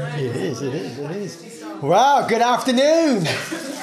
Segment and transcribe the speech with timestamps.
[0.00, 1.64] It is, it is, it is.
[1.82, 3.24] Wow, good afternoon.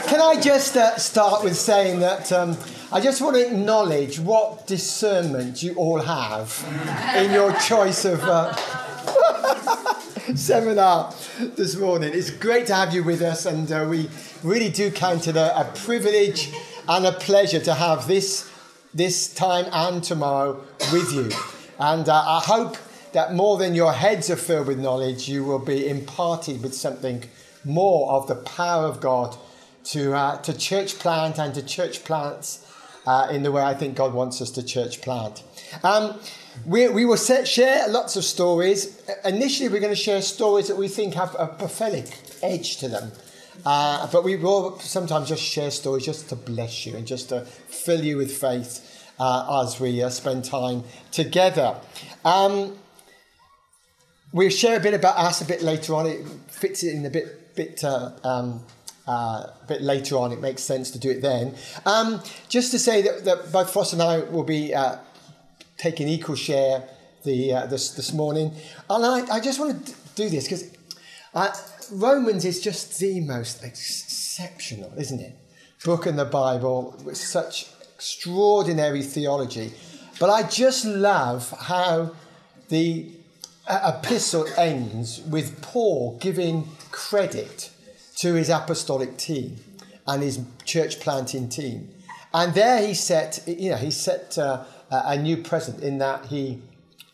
[0.08, 2.58] Can I just uh, start with saying that um,
[2.92, 6.66] I just want to acknowledge what discernment you all have
[7.16, 8.56] in your choice of uh,
[10.36, 11.14] seminar
[11.56, 12.12] this morning.
[12.14, 14.10] It's great to have you with us, and uh, we
[14.42, 16.52] really do count it a, a privilege
[16.90, 18.52] and a pleasure to have this
[18.92, 21.30] this time and tomorrow with you.
[21.78, 22.78] And uh, I hope
[23.18, 27.24] that more than your heads are filled with knowledge, you will be imparted with something
[27.66, 29.36] more of the power of God
[29.86, 32.72] to, uh, to church plant and to church plants
[33.08, 35.42] uh, in the way I think God wants us to church plant.
[35.84, 36.20] Um,
[36.64, 39.02] we, we will set, share lots of stories.
[39.26, 43.12] Initially, we're going to share stories that we think have a prophetic edge to them.
[43.66, 47.42] Uh, but we will sometimes just share stories just to bless you and just to
[47.42, 51.76] fill you with faith uh, as we uh, spend time together.
[52.24, 52.78] Um,
[54.32, 56.08] we'll share a bit about us a bit later on.
[56.08, 58.64] It fits it in a bit, bit, uh, um,
[59.08, 59.12] uh,
[59.62, 60.32] a bit later on.
[60.32, 61.56] It makes sense to do it then.
[61.86, 64.98] Um, just to say that, that both Floss and I will be uh,
[65.78, 66.88] taking equal share
[67.24, 68.54] the, uh, this, this morning.
[68.90, 70.72] And I, I just want to do this because
[71.92, 75.36] Romans is just the most exceptional, isn't it?
[75.86, 79.74] Book in the Bible with such extraordinary theology.
[80.20, 82.16] But I just love how
[82.70, 83.12] the
[83.70, 87.70] epistle ends with Paul giving credit
[88.18, 89.58] to his apostolic team
[90.08, 91.90] and his church planting team.
[92.34, 96.62] And there he set, you know, he set uh, a new precedent in that he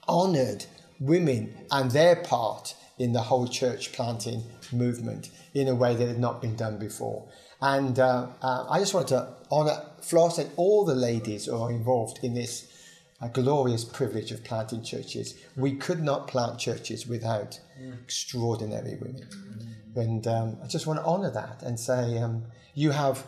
[0.07, 0.65] honoured
[0.99, 6.19] women and their part in the whole church planting movement in a way that had
[6.19, 7.27] not been done before.
[7.61, 11.71] And uh, uh, I just want to honour Floss and all the ladies who are
[11.71, 12.67] involved in this
[13.23, 15.35] uh, glorious privilege of planting churches.
[15.55, 17.59] We could not plant churches without
[18.03, 19.27] extraordinary women.
[19.95, 23.25] And um, I just want to honour that and say um, you have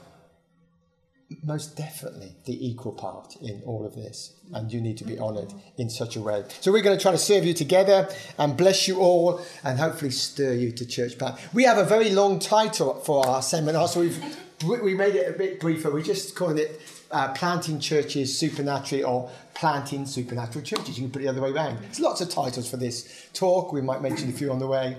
[1.43, 5.51] most definitely the equal part in all of this, and you need to be honoured
[5.77, 6.43] in such a way.
[6.61, 10.11] So we're going to try to serve you together and bless you all, and hopefully
[10.11, 11.39] stir you to church plant.
[11.53, 15.37] We have a very long title for our seminar, so we've we made it a
[15.37, 15.91] bit briefer.
[15.91, 20.97] We're just calling it uh, planting churches supernaturally or planting supernatural churches.
[20.97, 21.79] You can put it the other way around.
[21.79, 23.73] There's lots of titles for this talk.
[23.73, 24.97] We might mention a few on the way.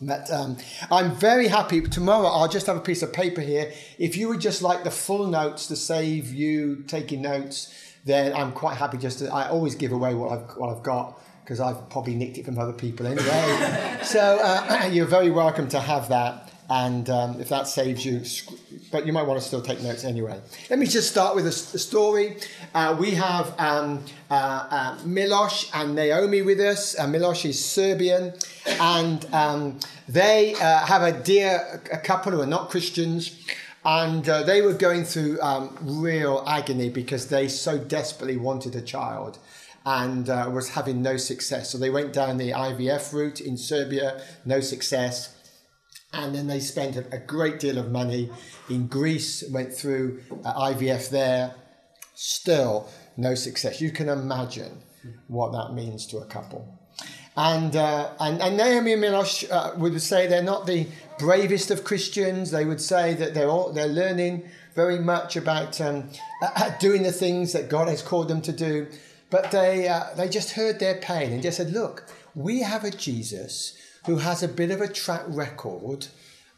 [0.00, 0.58] But um,
[0.90, 1.80] I'm very happy.
[1.80, 3.72] Tomorrow, I'll just have a piece of paper here.
[3.98, 7.72] If you would just like the full notes to save you taking notes,
[8.04, 9.32] then I'm quite happy just to.
[9.32, 12.58] I always give away what I've, what I've got because I've probably nicked it from
[12.58, 13.98] other people anyway.
[14.02, 16.45] so uh, you're very welcome to have that.
[16.68, 18.22] And um, if that saves you,
[18.90, 20.40] but you might want to still take notes anyway.
[20.68, 22.38] Let me just start with a, a story.
[22.74, 24.34] Uh, we have um, uh,
[24.70, 26.98] uh, Milos and Naomi with us.
[26.98, 28.32] Uh, Milos is Serbian,
[28.80, 29.78] and um,
[30.08, 33.40] they uh, have a dear a couple who are not Christians.
[33.84, 38.82] And uh, they were going through um, real agony because they so desperately wanted a
[38.82, 39.38] child
[39.84, 41.70] and was having no success.
[41.70, 45.35] So they went down the IVF route in Serbia, no success
[46.16, 48.30] and then they spent a, great deal of money
[48.68, 51.54] in Greece, went through uh, IVF there,
[52.14, 53.80] still no success.
[53.80, 54.82] You can imagine
[55.28, 56.78] what that means to a couple.
[57.36, 60.86] And, uh, and, and Naomi and Milos uh, would say they're not the
[61.18, 62.50] bravest of Christians.
[62.50, 66.08] They would say that they're, all, they're learning very much about um,
[66.42, 68.86] uh, doing the things that God has called them to do.
[69.28, 72.04] But they, uh, they just heard their pain and just said, Look,
[72.34, 76.06] we have a Jesus who has a bit of a track record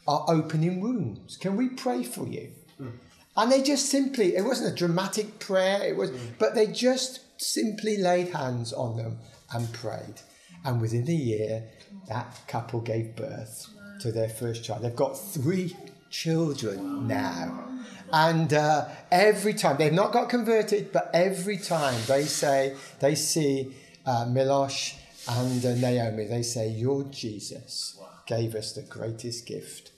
[0.06, 1.36] are opening wounds.
[1.36, 2.50] Can we pray for you?
[2.80, 2.92] Mm.
[3.36, 6.18] And they just simply, it wasn't a dramatic prayer, it was, mm.
[6.38, 9.18] but they just simply laid hands on them
[9.52, 10.20] and prayed.
[10.64, 11.64] And within a year,
[12.08, 13.68] that couple gave birth
[14.00, 14.82] to their first child.
[14.82, 15.76] They've got three
[16.10, 17.64] children now.
[18.12, 23.74] And uh, every time, they've not got converted, but every time they say, they see
[24.06, 24.94] uh, Milos
[25.28, 29.92] and uh, Naomi, they say, Your Jesus gave us the greatest gift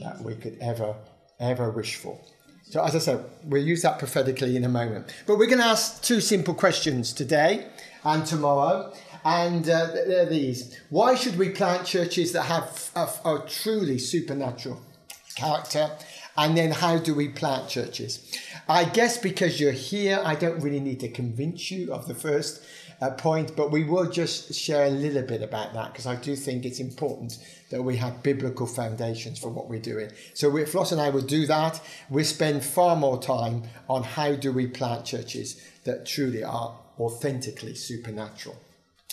[0.00, 0.94] that we could ever,
[1.38, 2.18] ever wish for.
[2.62, 5.12] So, as I said, we'll use that prophetically in a moment.
[5.26, 7.66] But we're going to ask two simple questions today
[8.04, 8.94] and tomorrow.
[9.22, 14.80] And uh, they're these Why should we plant churches that have a, a truly supernatural
[15.36, 15.90] character?
[16.38, 18.34] And then, how do we plant churches?
[18.66, 22.62] I guess because you're here, I don't really need to convince you of the first
[23.00, 26.36] uh, point, but we will just share a little bit about that because I do
[26.36, 27.38] think it's important
[27.70, 30.10] that we have biblical foundations for what we're doing.
[30.34, 31.80] So we, Floss and I will do that.
[32.10, 37.74] We spend far more time on how do we plant churches that truly are authentically
[37.74, 38.56] supernatural.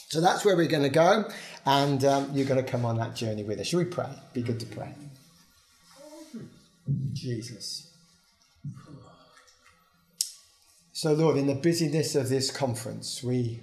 [0.09, 1.29] So that's where we're going to go,
[1.65, 3.67] and um, you're going to come on that journey with us.
[3.67, 4.09] Shall we pray?
[4.33, 4.93] Be good to pray.
[7.11, 7.91] Jesus.
[10.93, 13.61] So, Lord, in the busyness of this conference, we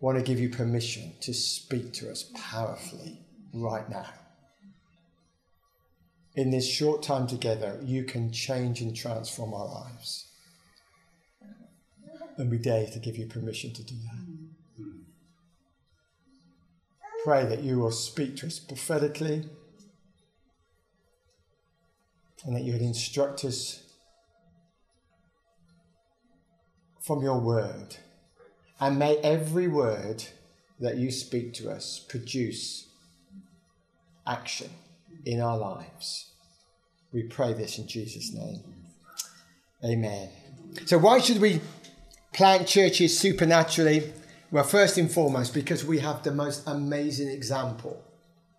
[0.00, 3.18] want to give you permission to speak to us powerfully
[3.52, 4.06] right now.
[6.34, 10.28] In this short time together, you can change and transform our lives.
[12.36, 14.84] And we dare to give you permission to do that.
[17.24, 19.48] Pray that you will speak to us prophetically
[22.44, 23.82] and that you would instruct us
[27.00, 27.96] from your word.
[28.80, 30.24] And may every word
[30.80, 32.88] that you speak to us produce
[34.26, 34.70] action
[35.24, 36.30] in our lives.
[37.12, 38.62] We pray this in Jesus' name.
[39.84, 40.28] Amen.
[40.86, 41.60] So, why should we
[42.32, 44.12] plant churches supernaturally?
[44.50, 48.02] Well, first and foremost, because we have the most amazing example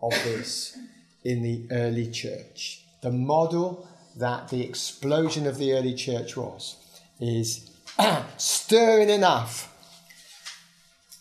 [0.02, 0.76] of this
[1.24, 2.84] in the early church.
[3.02, 6.76] The model that the explosion of the early church was
[7.20, 7.70] is
[8.36, 9.69] stirring enough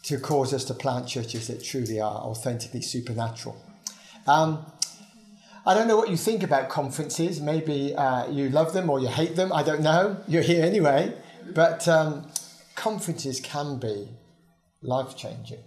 [0.10, 3.56] to cause us to plant churches that truly are authentically supernatural.
[4.26, 4.66] Um,
[5.68, 7.40] I don't know what you think about conferences.
[7.40, 9.54] Maybe uh, you love them or you hate them.
[9.54, 10.18] I don't know.
[10.28, 11.14] You're here anyway.
[11.54, 12.28] But um,
[12.74, 14.08] conferences can be
[14.82, 15.60] life changing.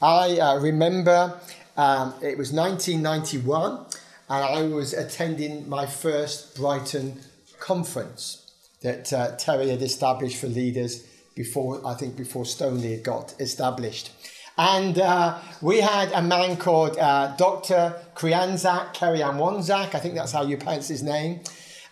[0.00, 1.40] I uh, remember
[1.76, 3.86] um, it was 1991
[4.28, 7.20] and I was attending my first Brighton
[7.58, 8.52] conference
[8.82, 14.10] that uh, Terry had established for leaders before, I think, before Stoneleigh got established.
[14.58, 17.94] And uh, we had a man called uh, Dr.
[18.14, 21.40] Kriengsak Chareonwongsak, I think that's how you pronounce his name,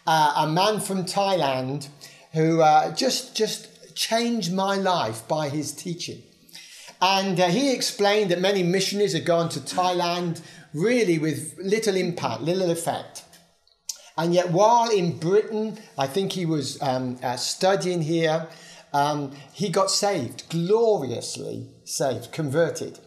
[0.07, 1.89] uh, a man from Thailand
[2.33, 6.23] who uh, just, just changed my life by his teaching.
[7.01, 10.43] And uh, he explained that many missionaries had gone to Thailand
[10.75, 13.25] really with little impact, little effect.
[14.17, 18.49] And yet, while in Britain, I think he was um, uh, studying here,
[18.93, 22.99] um, he got saved, gloriously saved, converted,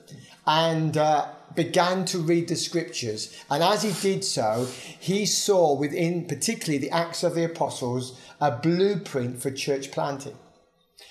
[0.45, 3.36] and uh, began to read the scriptures.
[3.50, 4.68] And as he did so,
[5.00, 10.38] he saw within, particularly the Acts of the Apostles, a blueprint for church planting.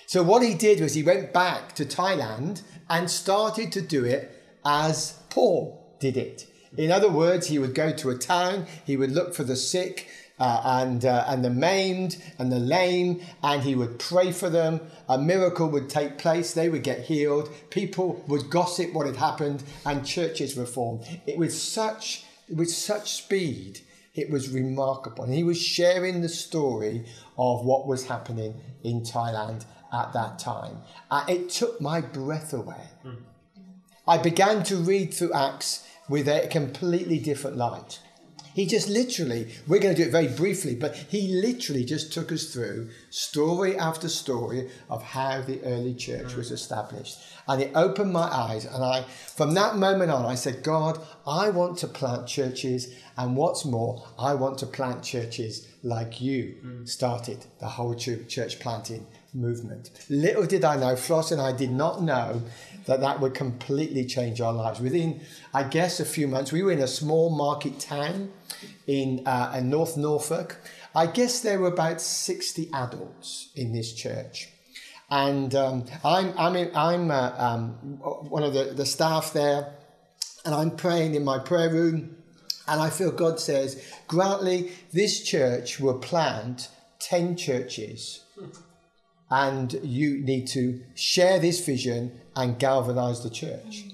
[0.07, 4.37] So, what he did was he went back to Thailand and started to do it
[4.65, 6.47] as Paul did it.
[6.77, 10.09] In other words, he would go to a town, he would look for the sick
[10.41, 14.81] uh, and, uh, and the maimed and the lame, and he would pray for them.
[15.07, 19.61] A miracle would take place, they would get healed, people would gossip what had happened,
[19.85, 21.05] and churches were formed.
[21.27, 23.81] It was such, with such speed,
[24.15, 25.25] it was remarkable.
[25.25, 27.05] And he was sharing the story
[27.37, 30.77] of what was happening in Thailand at that time.
[31.11, 32.87] Uh, it took my breath away.
[33.05, 33.17] Mm.
[34.07, 37.99] I began to read through Acts with a completely different light.
[38.53, 42.31] He just literally, we're going to do it very briefly, but he literally just took
[42.31, 47.19] us through story after story of how the early church was established.
[47.47, 48.65] And it opened my eyes.
[48.65, 52.93] And I, from that moment on, I said, God, I want to plant churches.
[53.17, 56.87] And what's more, I want to plant churches like you mm.
[56.87, 59.91] started the whole church planting movement.
[60.09, 62.41] Little did I know, Floss and I did not know
[62.85, 64.79] that that would completely change our lives.
[64.79, 65.21] Within,
[65.53, 68.31] I guess, a few months, we were in a small market town
[68.87, 70.57] in, uh, in North Norfolk.
[70.93, 74.49] I guess there were about 60 adults in this church.
[75.09, 77.69] And um, I'm, I'm, in, I'm uh, um,
[78.29, 79.73] one of the, the staff there,
[80.45, 82.17] and I'm praying in my prayer room.
[82.67, 88.21] And I feel God says, Grantley, this church will plant 10 churches
[89.31, 93.85] and you need to share this vision and galvanize the church.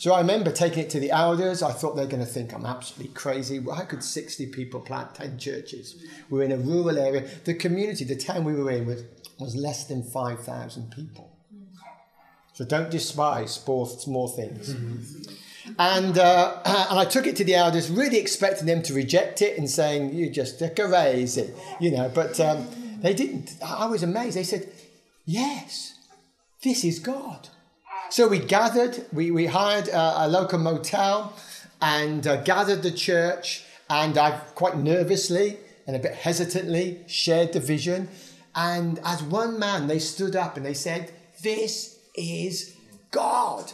[0.00, 1.62] So I remember taking it to the elders.
[1.62, 3.60] I thought they're going to think I'm absolutely crazy.
[3.62, 6.02] How could 60 people plant 10 churches?
[6.30, 7.28] We were in a rural area.
[7.44, 9.04] The community, the town we were in, was,
[9.38, 11.36] was less than 5,000 people.
[12.54, 13.84] So don't despise small,
[14.28, 14.74] things.
[15.78, 19.58] And, uh, and I took it to the elders, really expecting them to reject it
[19.58, 22.66] and saying, you just crazy, you know, but um,
[23.02, 23.54] they didn't.
[23.62, 24.38] I was amazed.
[24.38, 24.66] They said,
[25.26, 25.98] Yes,
[26.62, 27.50] this is God.
[28.10, 31.32] So we gathered, we, we hired a, a local motel
[31.80, 37.60] and uh, gathered the church, and I quite nervously and a bit hesitantly shared the
[37.60, 38.08] vision.
[38.52, 42.74] And as one man, they stood up and they said, This is
[43.12, 43.72] God.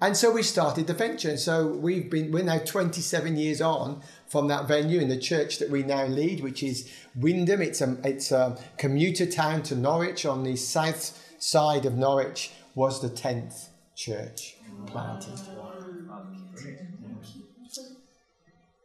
[0.00, 1.28] And so we started the venture.
[1.28, 5.58] And so we've been, we're now 27 years on from that venue in the church
[5.58, 7.60] that we now lead, which is Wymondham.
[7.60, 13.02] It's a, it's a commuter town to Norwich on the south side of Norwich was
[13.02, 14.54] the 10th church
[14.86, 15.40] planted.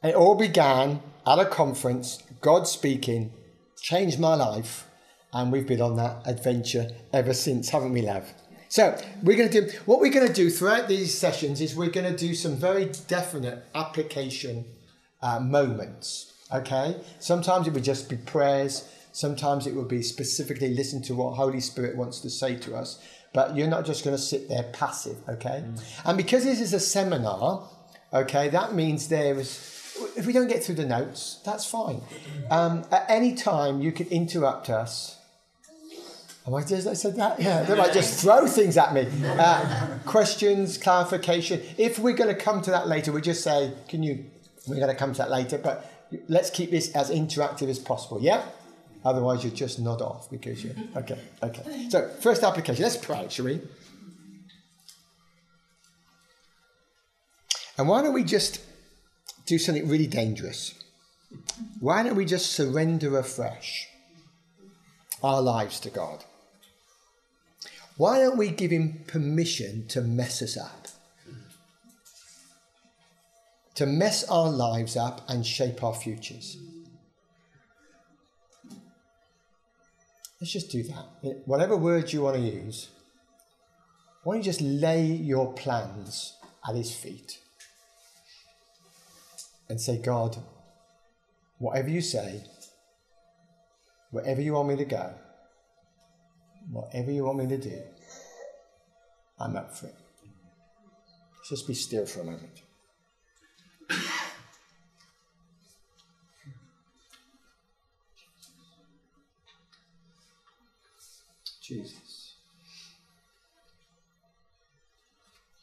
[0.03, 3.31] It all began at a conference, God speaking,
[3.79, 4.88] changed my life,
[5.31, 8.33] and we've been on that adventure ever since, haven't we, Lev?
[8.67, 11.91] So we're going to do what we're going to do throughout these sessions is we're
[11.91, 14.65] going to do some very definite application
[15.21, 16.33] uh, moments.
[16.51, 18.89] Okay, sometimes it would just be prayers.
[19.12, 23.00] Sometimes it will be specifically listen to what Holy Spirit wants to say to us.
[23.33, 25.17] But you're not just going to sit there passive.
[25.27, 25.81] Okay, mm.
[26.05, 27.67] and because this is a seminar,
[28.13, 29.73] okay, that means there is
[30.15, 32.01] if we don't get through the notes, that's fine.
[32.49, 35.19] Um, at any time, you can interrupt us.
[36.45, 37.39] Am I just I said that?
[37.39, 39.07] Yeah, they might just throw things at me.
[39.23, 41.61] Uh, questions, clarification.
[41.77, 44.25] If we're going to come to that later, we just say, "Can you?"
[44.67, 45.89] We're going to come to that later, but
[46.27, 48.21] let's keep this as interactive as possible.
[48.21, 48.43] Yeah.
[49.05, 50.74] Otherwise, you just nod off because you.
[50.95, 51.19] Okay.
[51.41, 51.89] Okay.
[51.89, 52.83] So first application.
[52.83, 53.62] Let's pray, we?
[57.77, 58.62] And why don't we just
[59.45, 60.74] do something really dangerous.
[61.79, 63.88] Why don't we just surrender afresh
[65.24, 66.24] our lives to God?
[67.98, 70.88] Why don't we give Him permission to mess us up?
[73.75, 76.57] To mess our lives up and shape our futures.
[80.43, 81.43] Let's just do that.
[81.45, 82.89] Whatever words you want to use,
[84.23, 86.35] why don't you just lay your plans
[86.67, 87.39] at His feet?
[89.69, 90.35] and say, God,
[91.59, 92.43] whatever you say,
[94.12, 95.13] wherever you want me to go,
[96.69, 97.81] whatever you want me to do,
[99.39, 99.95] I'm up for it.
[101.50, 102.63] Just be still for a moment.
[111.63, 112.36] Jesus.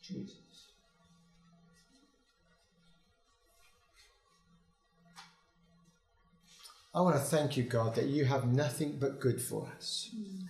[0.03, 0.35] Jesus.
[6.95, 10.11] I want to thank you, God, that you have nothing but good for us.
[10.17, 10.47] Mm.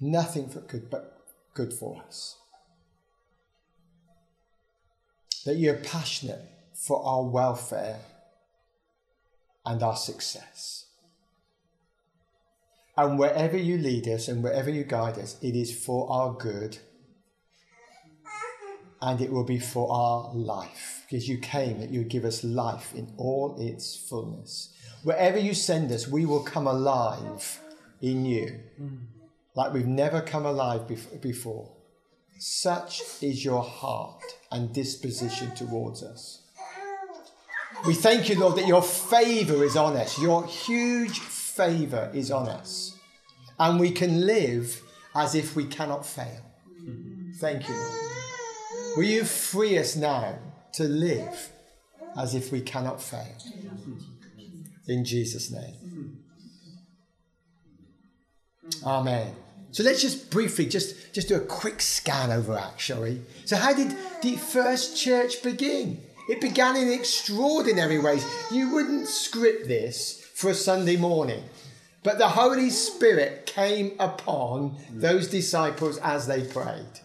[0.00, 2.36] Nothing but good, but good for us.
[5.46, 6.40] That you're passionate
[6.74, 8.00] for our welfare
[9.64, 10.83] and our success.
[12.96, 16.78] And wherever you lead us and wherever you guide us, it is for our good
[19.02, 22.42] and it will be for our life because you came that you would give us
[22.42, 24.72] life in all its fullness.
[25.02, 27.60] Wherever you send us, we will come alive
[28.00, 28.60] in you
[29.54, 30.82] like we've never come alive
[31.20, 31.70] before.
[32.38, 36.40] Such is your heart and disposition towards us.
[37.86, 40.18] We thank you, Lord, that your favor is on us.
[40.18, 41.20] Your huge
[41.56, 42.98] favor is on us.
[43.58, 44.82] And we can live
[45.14, 46.40] as if we cannot fail.
[47.38, 47.74] Thank you.
[48.96, 50.38] Will you free us now
[50.74, 51.50] to live
[52.16, 53.36] as if we cannot fail?
[54.88, 56.18] In Jesus' name.
[58.84, 59.34] Amen.
[59.70, 63.20] So let's just briefly just, just do a quick scan over Acts, shall we?
[63.44, 66.00] So how did the first church begin?
[66.28, 68.24] It began in extraordinary ways.
[68.52, 71.42] You wouldn't script this for a Sunday morning.
[72.02, 77.00] But the Holy Spirit came upon those disciples as they prayed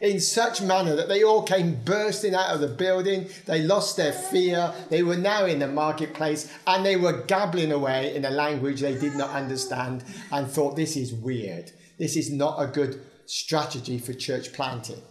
[0.00, 3.28] in such manner that they all came bursting out of the building.
[3.46, 4.74] They lost their fear.
[4.90, 8.98] They were now in the marketplace and they were gabbling away in a language they
[8.98, 11.70] did not understand and thought, this is weird.
[12.00, 15.02] This is not a good strategy for church planting.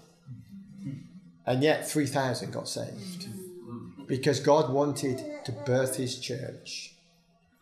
[1.45, 3.29] And yet 3,000 got saved
[4.07, 6.90] because God wanted to birth his church,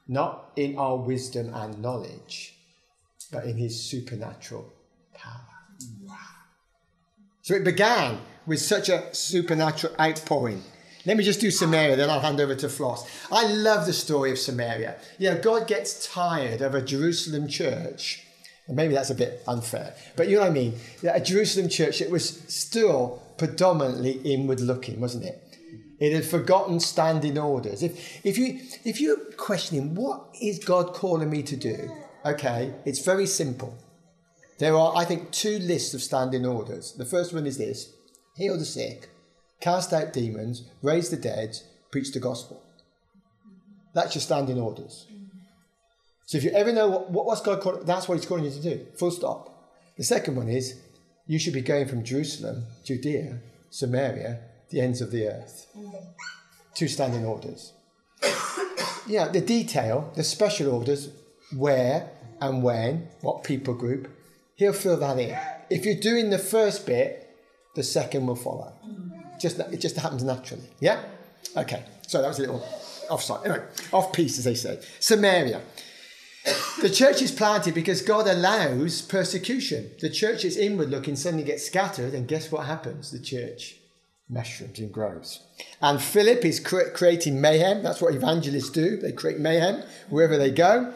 [0.10, 2.56] not in our wisdom and knowledge,
[3.32, 4.74] but in his supernatural
[5.14, 5.46] power.
[7.44, 10.64] So it began with such a supernatural outpouring.
[11.06, 13.10] Let me just do Samaria, then I'll hand over to Floss.
[13.32, 14.98] I love the story of Samaria.
[15.18, 18.26] You know, God gets tired of a Jerusalem church.
[18.68, 20.76] And maybe that's a bit unfair, but you know what I mean?
[21.12, 25.49] A Jerusalem church that was still predominantly inward looking, wasn't it?
[26.00, 27.84] It had forgotten standing orders.
[27.84, 31.92] If, if, you, if you're questioning, what is God calling me to do?
[32.26, 33.78] Okay, it's very simple.
[34.60, 36.94] There are, I think, two lists of standing orders.
[36.94, 37.94] The first one is this
[38.36, 39.10] heal the sick,
[39.60, 41.58] cast out demons, raise the dead,
[41.92, 42.64] preach the gospel.
[43.94, 45.08] That's your standing orders.
[46.26, 48.62] So if you ever know what, what's God calling, that's what He's calling you to
[48.62, 48.86] do.
[48.98, 49.74] Full stop.
[49.98, 50.80] The second one is
[51.26, 53.40] you should be going from Jerusalem, Judea,
[53.70, 54.40] Samaria,
[54.70, 55.68] the ends of the earth.
[56.76, 57.74] Two standing orders.
[59.08, 61.10] yeah, the detail, the special orders,
[61.56, 62.10] where
[62.42, 64.08] and when, what people group,
[64.56, 65.38] He'll fill that in.
[65.70, 67.34] if you're doing the first bit,
[67.76, 68.74] the second will follow.
[69.40, 70.68] Just it just happens naturally.
[70.82, 71.02] Yeah.
[71.56, 71.86] Okay.
[72.08, 72.68] So that was a little
[73.10, 73.46] offside.
[73.46, 74.82] Anyway, off piece, as they say.
[75.00, 75.62] Samaria.
[76.82, 79.92] The church is planted because God allows persecution.
[80.02, 83.12] The church is inward looking, suddenly gets scattered, and guess what happens?
[83.12, 83.76] The church
[84.30, 85.42] mushrooms and grows.
[85.82, 87.82] And Philip is cre- creating mayhem.
[87.82, 88.98] That's what evangelists do.
[88.98, 90.94] They create mayhem wherever they go.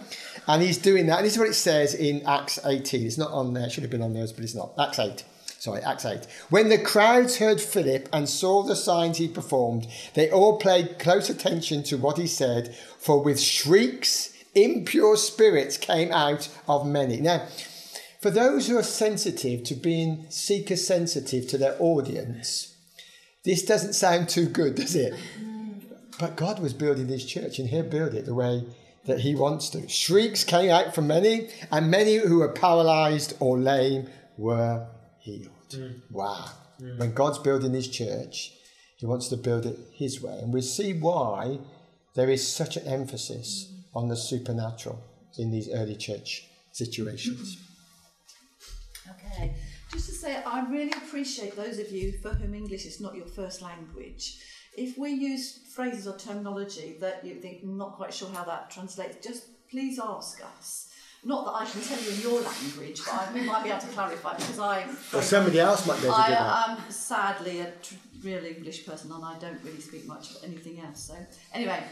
[0.47, 1.17] And he's doing that.
[1.17, 3.05] And this is what it says in Acts 18.
[3.05, 3.65] It's not on there.
[3.65, 4.73] It should have been on those, but it's not.
[4.77, 5.23] Acts 8.
[5.59, 6.27] Sorry, Acts 8.
[6.49, 11.29] When the crowds heard Philip and saw the signs he performed, they all paid close
[11.29, 17.21] attention to what he said, for with shrieks, impure spirits came out of many.
[17.21, 17.47] Now,
[18.21, 22.72] for those who are sensitive to being seeker sensitive to their audience,
[23.43, 25.13] this doesn't sound too good, does it?
[26.19, 28.63] But God was building this church and he'll build it the way
[29.05, 29.87] that he wants to.
[29.89, 34.07] Shrieks came out from many, and many who were paralyzed or lame
[34.37, 34.87] were
[35.19, 35.49] healed.
[35.71, 36.01] Mm.
[36.09, 36.45] Wow.
[36.81, 36.99] Mm.
[36.99, 38.53] When God's building his church,
[38.95, 40.39] he wants to build it his way.
[40.39, 41.59] And we see why
[42.15, 43.83] there is such an emphasis mm.
[43.93, 45.03] on the supernatural
[45.37, 47.57] in these early church situations.
[49.93, 53.27] Just to say, I really appreciate those of you for whom English is not your
[53.27, 54.39] first language.
[54.75, 59.23] If we use phrases or terminology that you think not quite sure how that translates,
[59.23, 60.89] just please ask us.
[61.23, 63.81] Not that I can tell you in your language, but I, we might be able
[63.81, 64.87] to clarify because I.
[65.13, 66.69] Or somebody else might be able to I, do that.
[66.69, 67.71] I'm sadly a
[68.23, 71.03] real English person and I don't really speak much of anything else.
[71.03, 71.15] So,
[71.53, 71.83] anyway,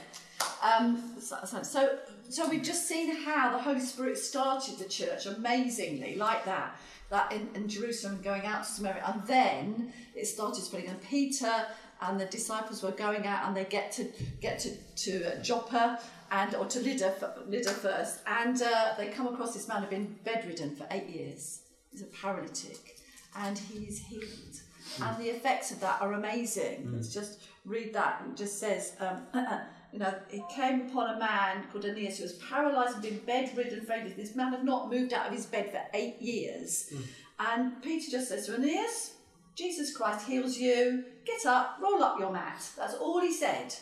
[0.63, 6.15] um, so, so, so we've just seen how the Holy Spirit started the church amazingly,
[6.15, 6.75] like that
[7.11, 10.89] that in, in Jerusalem going out to Samaria, and then it started spreading.
[10.89, 11.53] And Peter
[12.01, 14.07] and the disciples were going out, and they get to
[14.41, 15.99] get to to uh, Joppa
[16.31, 20.15] and or to Lydda, Lydda first, and uh, they come across this man who'd been
[20.23, 21.61] bedridden for eight years.
[21.91, 22.97] He's a paralytic,
[23.35, 24.61] and he's healed.
[24.95, 25.09] Mm.
[25.09, 26.87] And the effects of that are amazing.
[26.87, 26.93] Mm.
[26.95, 28.23] Let's just read that.
[28.27, 28.93] It just says.
[28.99, 29.27] Um,
[29.91, 33.85] you know, it came upon a man called Aeneas who was paralysed and been bedridden
[33.85, 34.15] for ages.
[34.15, 36.91] This man had not moved out of his bed for eight years.
[36.93, 37.03] Mm.
[37.39, 39.15] And Peter just says to Aeneas,
[39.55, 41.03] Jesus Christ heals you.
[41.25, 42.63] Get up, roll up your mat.
[42.77, 43.75] That's all he said.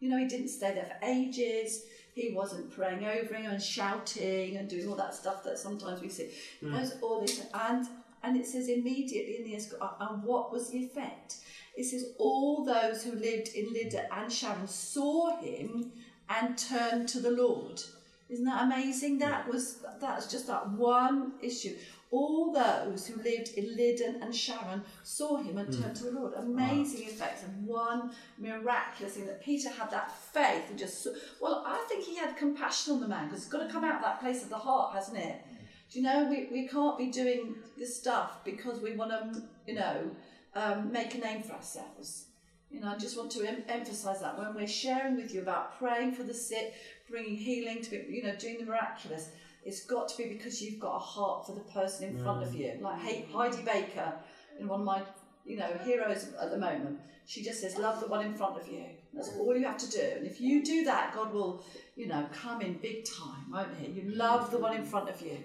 [0.00, 1.84] You know, he didn't stay there for ages.
[2.14, 6.08] He wasn't praying over him and shouting and doing all that stuff that sometimes we
[6.08, 6.30] see.
[6.62, 6.72] Mm.
[6.72, 7.48] That's all said.
[7.54, 7.86] And,
[8.26, 9.98] and it says immediately in the up.
[10.00, 11.36] And what was the effect?
[11.76, 15.92] It says, All those who lived in Lydda and Sharon saw him
[16.28, 17.80] and turned to the Lord.
[18.28, 19.18] Isn't that amazing?
[19.18, 21.76] That was that's just that one issue.
[22.10, 25.98] All those who lived in Lydda and Sharon saw him and turned mm.
[25.98, 26.32] to the Lord.
[26.34, 27.12] Amazing wow.
[27.12, 31.06] effects and one miraculous thing that Peter had that faith and just
[31.40, 33.96] well, I think he had compassion on the man because it's got to come out
[33.96, 35.40] of that place of the heart, hasn't it?
[35.90, 39.74] Do you know we, we can't be doing this stuff because we want to, you
[39.74, 40.10] know,
[40.54, 42.26] um, make a name for ourselves.
[42.70, 45.78] You know, I just want to em- emphasize that when we're sharing with you about
[45.78, 46.74] praying for the sick,
[47.08, 49.30] bringing healing to, be, you know, doing the miraculous,
[49.64, 52.22] it's got to be because you've got a heart for the person in mm.
[52.22, 52.58] front of mm.
[52.58, 52.78] you.
[52.80, 53.00] Like
[53.32, 54.14] Heidi Baker,
[54.58, 55.02] in one of my,
[55.44, 56.98] you know, heroes at the moment.
[57.28, 59.90] She just says, "Love the one in front of you." That's all you have to
[59.90, 60.12] do.
[60.16, 61.64] And if you do that, God will,
[61.96, 63.90] you know, come in big time, won't He?
[63.90, 65.38] You love the one in front of you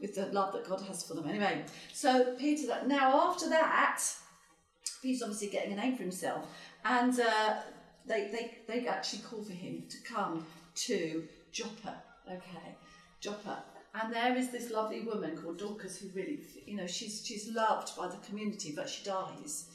[0.00, 1.28] with the love that God has for them.
[1.28, 4.00] Anyway, so Peter, now after that
[5.02, 6.46] he's obviously getting a name for himself.
[6.84, 7.56] And uh,
[8.06, 12.02] they, they, they actually call for him to come to Joppa.
[12.30, 12.76] Okay,
[13.20, 13.64] Joppa.
[13.94, 17.96] And there is this lovely woman called Dorcas who really, you know, she's, she's loved
[17.96, 19.68] by the community, but she dies.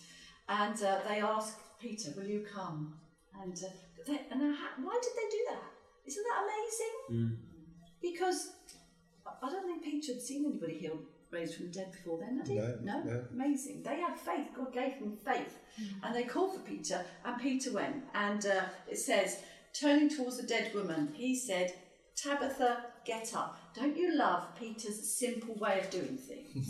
[0.47, 2.93] And uh, they ask Peter, Will you come?
[3.41, 3.67] And, uh,
[4.07, 5.63] they, and why did they do that?
[6.07, 6.95] Isn't that amazing?
[7.11, 7.37] Mm.
[8.01, 8.51] Because
[9.43, 12.47] I don't think Peter had seen anybody healed raised from the dead before then, had
[12.47, 12.55] he?
[12.55, 13.03] No, no?
[13.03, 13.23] no.
[13.33, 13.83] Amazing.
[13.83, 14.47] They had faith.
[14.55, 15.59] God gave them faith.
[15.81, 15.87] Mm.
[16.03, 18.03] And they called for Peter, and Peter went.
[18.13, 19.39] And uh, it says,
[19.73, 21.73] turning towards the dead woman, he said,
[22.15, 23.57] Tabitha, get up.
[23.75, 26.67] Don't you love Peter's simple way of doing things?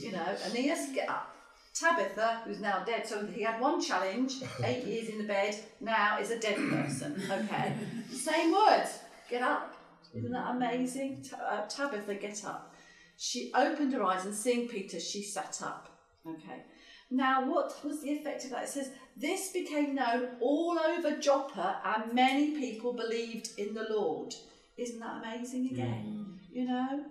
[0.00, 1.28] you know, Aeneas, get up.
[1.74, 6.18] Tabitha, who's now dead, so he had one challenge, eight years in the bed, now
[6.18, 7.20] is a dead person.
[7.30, 7.74] Okay.
[8.10, 8.98] Same words,
[9.30, 9.71] get up.
[10.14, 11.24] Isn't that amazing?
[11.32, 12.74] Uh, Tabitha, get up.
[13.16, 15.88] She opened her eyes and seeing Peter, she sat up.
[16.26, 16.62] Okay.
[17.10, 18.64] Now, what was the effect of that?
[18.64, 24.34] It says, This became known all over Joppa, and many people believed in the Lord.
[24.78, 26.04] Isn't that amazing again?
[26.06, 26.56] Mm.
[26.56, 27.04] You know?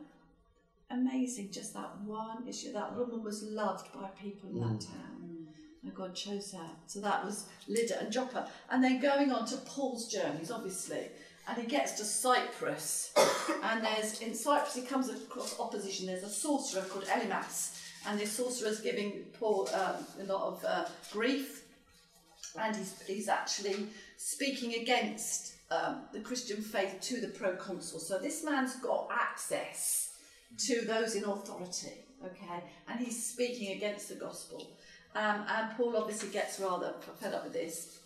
[0.89, 2.73] Amazing, just that one issue.
[2.73, 4.79] That woman was loved by people in mm.
[4.79, 5.47] that town.
[5.83, 6.69] And God chose her.
[6.85, 8.47] So that was Lydda and Joppa.
[8.69, 11.09] And then going on to Paul's journeys, obviously
[11.47, 13.13] and he gets to Cyprus.
[13.63, 16.07] and there's in Cyprus he comes across opposition.
[16.07, 20.65] There's a sorcerer called Elymas, and this sorcerer is giving Paul um, a lot of
[20.65, 21.65] uh, grief,
[22.59, 27.99] and he's, he's actually speaking against um, the Christian faith to the proconsul.
[27.99, 30.13] So this man's got access
[30.67, 34.67] to those in authority, okay, and he's speaking against the gospel.
[35.15, 37.99] Um, and Paul obviously gets rather fed up with this.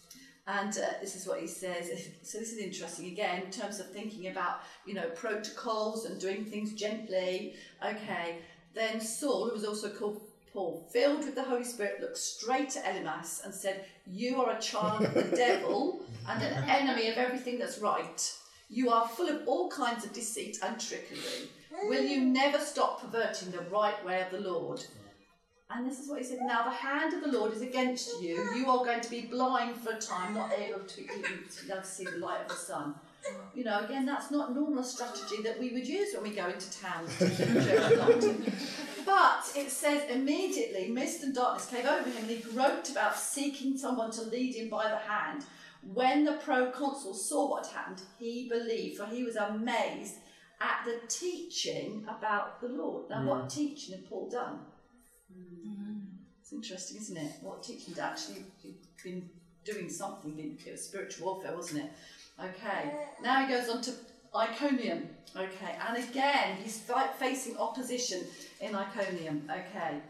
[0.48, 1.90] And uh, this is what he says.
[2.22, 6.46] So this is interesting again in terms of thinking about you know protocols and doing
[6.46, 7.54] things gently.
[7.84, 8.40] Okay,
[8.74, 10.22] then Saul, who was also called
[10.54, 14.62] Paul, filled with the Holy Spirit, looked straight at Elymas and said, "You are a
[14.62, 18.34] child of the devil and an enemy of everything that's right.
[18.70, 21.50] You are full of all kinds of deceit and trickery.
[21.84, 24.84] Will you never stop perverting the right way of the Lord?"
[25.70, 28.36] And this is what he said Now the hand of the Lord is against you.
[28.56, 32.06] You are going to be blind for a time, not able to even to see
[32.06, 32.96] the light of the sun.
[33.56, 36.70] You know, again, that's not normal strategy that we would use when we go into
[36.80, 37.08] town
[39.06, 43.78] But it says immediately mist and darkness came over him and he groped about seeking
[43.78, 45.44] someone to lead him by the hand.
[45.94, 50.16] When the proconsul saw what happened, he believed, for he was amazed
[50.60, 53.10] at the teaching about the Lord.
[53.10, 53.26] Now, mm.
[53.26, 54.60] what teaching had Paul done?
[56.42, 57.32] It's interesting, isn't it?
[57.42, 58.46] What teaching actually
[59.04, 59.30] been
[59.64, 61.92] doing something, it was spiritual warfare, wasn't it?
[62.40, 62.92] Okay,
[63.24, 63.92] now he goes on to
[64.36, 65.10] Iconium.
[65.36, 66.82] Okay, and again, he's
[67.18, 68.22] facing opposition
[68.62, 69.50] in Iconium.
[69.50, 70.02] Okay,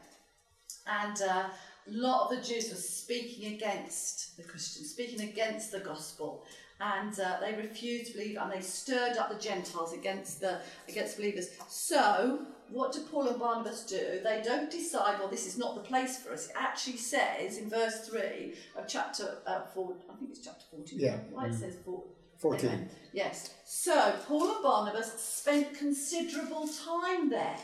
[0.87, 1.47] and uh,
[1.87, 6.43] a lot of the Jews were speaking against the Christians, speaking against the gospel,
[6.81, 10.59] and uh, they refused to believe, and they stirred up the Gentiles against the
[10.89, 11.49] against believers.
[11.69, 14.19] So what do Paul and Barnabas do?
[14.23, 16.47] They don't decide, well, this is not the place for us.
[16.47, 20.99] It actually says in verse 3 of chapter uh, 4, I think it's chapter 14.
[20.99, 21.17] Yeah.
[21.31, 21.51] Why mm.
[21.51, 22.03] it says 4.
[22.37, 22.69] 14.
[22.69, 22.89] Amen.
[23.13, 23.53] Yes.
[23.65, 27.57] So Paul and Barnabas spent considerable time there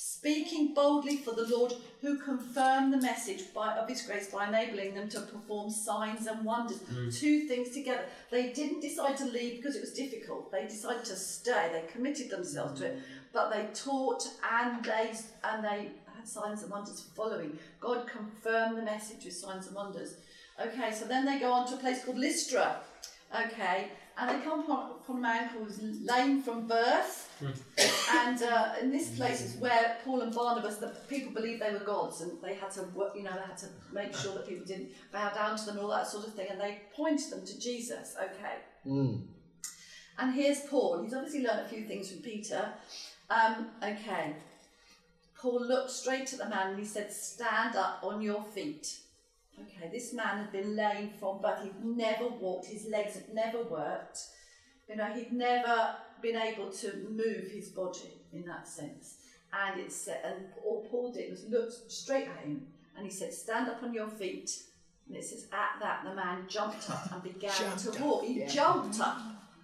[0.00, 4.94] speaking boldly for the Lord, who confirmed the message by, of His grace by enabling
[4.94, 6.78] them to perform signs and wonders.
[6.78, 7.18] Mm.
[7.18, 8.04] Two things together.
[8.30, 10.52] They didn't decide to leave because it was difficult.
[10.52, 11.70] They decided to stay.
[11.72, 12.98] They committed themselves to it,
[13.38, 15.12] but they taught and they
[15.44, 17.56] and they had signs and wonders following.
[17.80, 20.16] God confirmed the message with signs and wonders.
[20.60, 22.80] Okay, so then they go on to a place called Lystra.
[23.32, 27.26] Okay, and they come upon, upon a man who was lame from birth.
[27.38, 28.16] Hmm.
[28.16, 31.78] and uh, in this place is where Paul and Barnabas, the people believed they were
[31.78, 34.66] gods, and they had to work, you know, they had to make sure that people
[34.66, 37.46] didn't bow down to them and all that sort of thing, and they pointed them
[37.46, 38.16] to Jesus.
[38.20, 38.56] Okay.
[38.84, 39.22] Mm.
[40.18, 41.02] And here's Paul.
[41.02, 42.72] He's obviously learned a few things from Peter.
[43.30, 44.34] Um, okay.
[45.40, 48.98] Paul looked straight at the man and he said, Stand up on your feet.
[49.60, 51.62] Okay, this man had been lame from birth.
[51.62, 52.66] He'd never walked.
[52.66, 54.18] His legs had never worked.
[54.88, 59.16] You know, he'd never been able to move his body in that sense.
[59.52, 63.32] And it said, and all Paul did was look straight at him, and he said,
[63.32, 64.50] "Stand up on your feet."
[65.08, 68.24] And it says, at that the man jumped up and began to walk.
[68.24, 68.46] He yeah.
[68.46, 69.18] jumped up.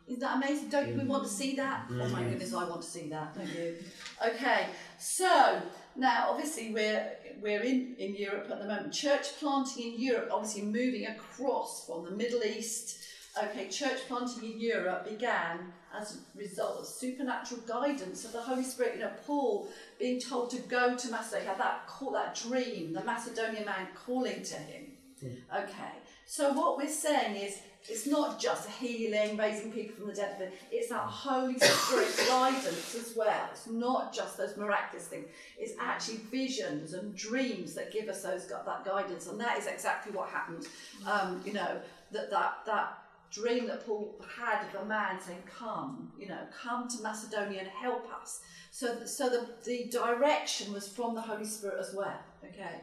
[0.07, 0.69] Isn't that amazing?
[0.69, 1.87] Don't we want to see that?
[1.91, 3.35] Oh my goodness, I want to see that.
[3.35, 3.75] Don't you?
[4.25, 5.61] Okay, so
[5.97, 7.11] now obviously we're
[7.43, 8.93] we're in, in Europe at the moment.
[8.93, 12.99] Church planting in Europe, obviously moving across from the Middle East.
[13.43, 18.63] Okay, church planting in Europe began as a result of supernatural guidance of the Holy
[18.63, 18.95] Spirit.
[18.95, 23.03] You know, Paul being told to go to Macedonia, had that call, that dream, the
[23.03, 24.85] Macedonian man calling to him.
[25.23, 25.65] Mm.
[25.65, 25.93] Okay,
[26.27, 30.89] so what we're saying is it's not just healing, raising people from the dead, it's
[30.89, 33.49] that Holy Spirit guidance as well.
[33.53, 35.27] It's not just those miraculous things.
[35.59, 40.13] It's actually visions and dreams that give us those that guidance, and that is exactly
[40.13, 40.67] what happened.
[41.07, 41.81] Um, you know
[42.13, 42.99] that that that
[43.31, 47.69] dream that Paul had of a man saying, "Come, you know, come to Macedonia and
[47.69, 52.19] help us." So, so the, the direction was from the Holy Spirit as well.
[52.45, 52.81] Okay,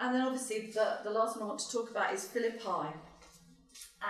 [0.00, 2.92] and then obviously the the last one I want to talk about is Philippi.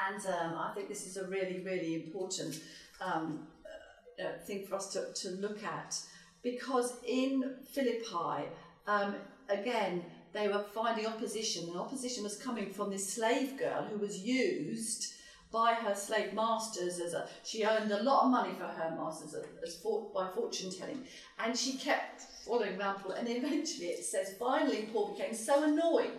[0.08, 2.60] And um, I think this is a really, really important
[3.00, 5.98] um, uh, uh, thing for us to, to look at.
[6.42, 8.48] Because in Philippi,
[8.86, 9.16] um,
[9.48, 14.18] again, they were finding opposition, and opposition was coming from this slave girl who was
[14.18, 15.14] used
[15.52, 19.32] by her slave masters as a she earned a lot of money for her masters
[19.34, 21.04] as, as for, by fortune telling.
[21.38, 26.10] And she kept following around Paul and eventually it says finally Paul became so annoyed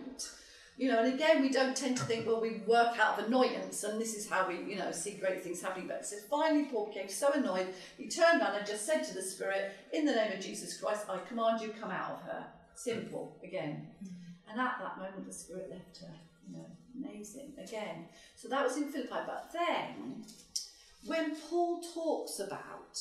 [0.77, 3.83] you know, and again, we don't tend to think, well, we work out of annoyance
[3.83, 5.87] and this is how we, you know, see great things happening.
[5.87, 9.21] But says, finally, Paul became so annoyed, he turned around and just said to the
[9.21, 12.45] Spirit, in the name of Jesus Christ, I command you, come out of her.
[12.75, 13.87] Simple, again.
[14.49, 16.13] And at that moment, the Spirit left her.
[16.47, 16.65] You know,
[17.03, 18.05] amazing, again.
[18.35, 19.09] So that was in Philippi.
[19.25, 20.23] But then,
[21.05, 22.99] when Paul talks about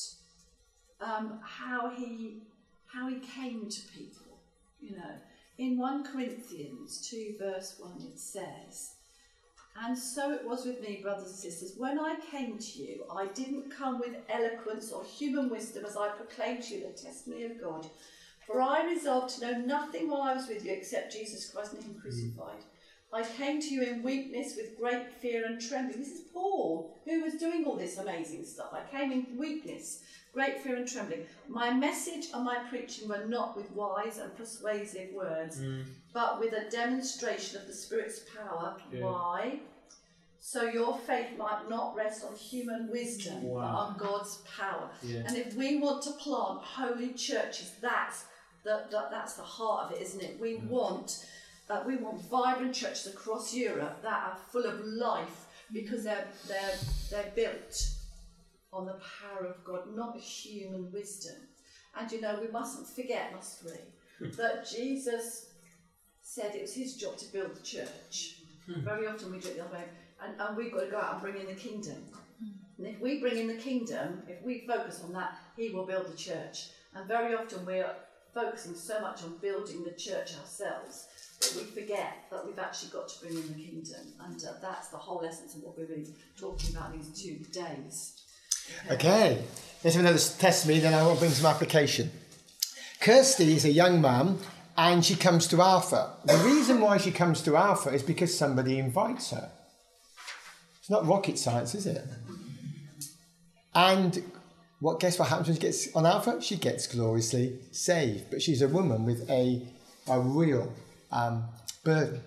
[0.99, 2.41] um, how he
[2.87, 4.39] how he came to people,
[4.81, 5.11] You know,
[5.57, 8.95] in 1 Corinthians 2, verse 1, it says,
[9.83, 11.73] And so it was with me, brothers and sisters.
[11.77, 16.09] When I came to you, I didn't come with eloquence or human wisdom as I
[16.09, 17.87] proclaimed to you the testimony of God.
[18.45, 21.83] For I resolved to know nothing while I was with you except Jesus Christ and
[21.83, 22.01] Him mm.
[22.01, 22.63] crucified.
[23.13, 25.99] I came to you in weakness with great fear and trembling.
[25.99, 28.73] This is Paul, who was doing all this amazing stuff.
[28.73, 30.01] I came in weakness,
[30.33, 31.25] great fear and trembling.
[31.47, 35.85] My message and my preaching were not with wise and persuasive words, Mm.
[36.13, 38.75] but with a demonstration of the Spirit's power.
[38.91, 39.03] Yeah.
[39.05, 39.61] Why?
[40.39, 44.89] So your faith might not rest on human wisdom, but on God's power.
[45.01, 45.23] Yeah.
[45.27, 48.25] And if we want to plant holy churches, that's
[48.63, 50.39] the, the, that's the heart of it, isn't it?
[50.39, 51.25] We want
[51.69, 56.77] uh, we want vibrant churches across Europe that are full of life because they're they're
[57.11, 57.89] they're built
[58.71, 61.35] on the power of God, not human wisdom.
[61.99, 65.51] And you know, we mustn't forget, must we, that Jesus
[66.21, 68.35] said it was his job to build the church.
[68.67, 69.83] Very often we do it the other way,
[70.21, 71.95] and, and we've got to go out and bring in the kingdom.
[72.77, 76.07] And if we bring in the kingdom, if we focus on that, he will build
[76.07, 76.69] the church.
[76.93, 77.89] And very often we're
[78.33, 81.16] focusing so much on building the church ourselves that
[81.55, 84.13] we forget that we've actually got to bring in the kingdom.
[84.19, 86.07] And uh, that's the whole essence of what we're really
[86.39, 88.13] talking about these two days.
[88.91, 89.43] Okay,
[89.83, 92.11] let's have another testimony, then I will bring some application.
[92.99, 94.39] Kirsty is a young mum
[94.77, 96.13] and she comes to Alpha.
[96.25, 99.49] The reason why she comes to Alpha is because somebody invites her.
[100.79, 102.03] It's not rocket science, is it?
[103.73, 104.23] And
[104.79, 106.41] what guess what happens when she gets on Alpha?
[106.41, 108.29] She gets gloriously saved.
[108.29, 109.67] But she's a woman with a,
[110.07, 110.71] a real
[111.11, 111.45] um,
[111.83, 112.21] burden.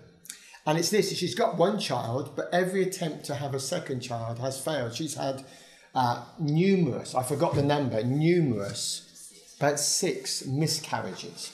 [0.66, 4.38] And it's this she's got one child, but every attempt to have a second child
[4.38, 4.94] has failed.
[4.94, 5.44] She's had
[5.94, 11.52] uh, numerous, I forgot the number, numerous, about six miscarriages.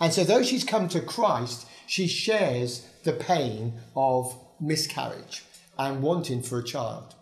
[0.00, 5.44] And so, though she's come to Christ, she shares the pain of miscarriage
[5.78, 7.14] and wanting for a child.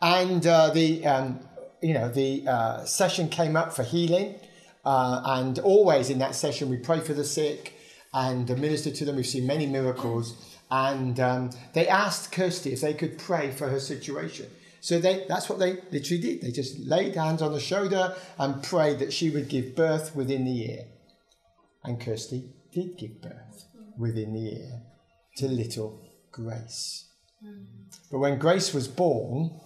[0.00, 1.40] And uh, the, um,
[1.80, 4.34] you know, the uh, session came up for healing,
[4.84, 7.77] uh, and always in that session we pray for the sick
[8.12, 9.16] and minister to them.
[9.16, 13.80] We've seen many miracles, and um, they asked Kirsty if they could pray for her
[13.80, 14.46] situation.
[14.80, 16.42] So they, that's what they literally did.
[16.42, 20.44] They just laid hands on the shoulder and prayed that she would give birth within
[20.44, 20.84] the year.
[21.84, 23.66] And Kirsty did give birth
[23.98, 24.82] within the year
[25.36, 27.06] to little Grace.
[28.10, 29.58] But when Grace was born,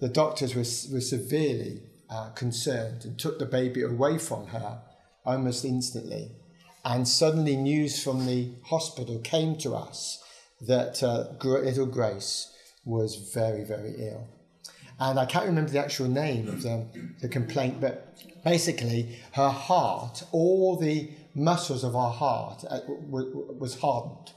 [0.00, 4.82] the doctors were, were severely uh, concerned and took the baby away from her
[5.24, 6.32] almost instantly.
[6.84, 10.22] And suddenly, news from the hospital came to us
[10.62, 14.28] that uh, little Grace was very, very ill.
[14.98, 16.86] And I can't remember the actual name of the,
[17.20, 24.32] the complaint, but basically, her heart, all the muscles of her heart, uh, was hardened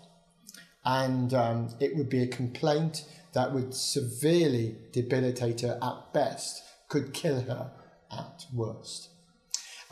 [0.85, 7.13] and um, it would be a complaint that would severely debilitate her at best, could
[7.13, 7.71] kill her
[8.11, 9.09] at worst.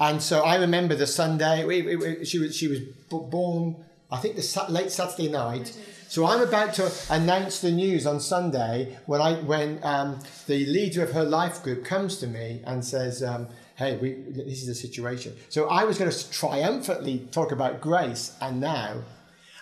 [0.08, 3.66] And so I remember the Sunday we, we, we- she was she was born,
[4.12, 5.68] I think the late Saturday night.
[6.10, 11.02] So I'm about to announce the news on Sunday when I when um, the leader
[11.04, 13.22] of her life group comes to me and says.
[13.24, 15.32] Um, Hey, we, this is the situation.
[15.50, 18.92] So I was going to triumphantly talk about grace, and now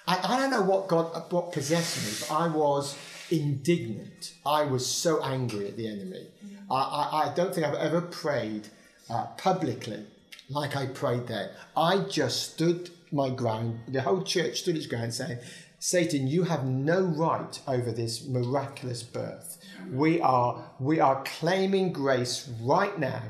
[0.06, 2.98] I, I don't know what God, what possessed me, but I was
[3.32, 4.34] indignant.
[4.46, 6.28] I was so angry at the enemy.
[6.70, 8.68] I, I, I don't think I've ever prayed
[9.10, 10.04] uh, publicly
[10.50, 11.52] like I prayed there.
[11.78, 13.80] I just stood my ground.
[13.88, 15.40] The whole church stood its ground, saying,
[15.80, 19.58] "Satan, you have no right over this miraculous birth.
[19.92, 23.22] We are we are claiming grace right now,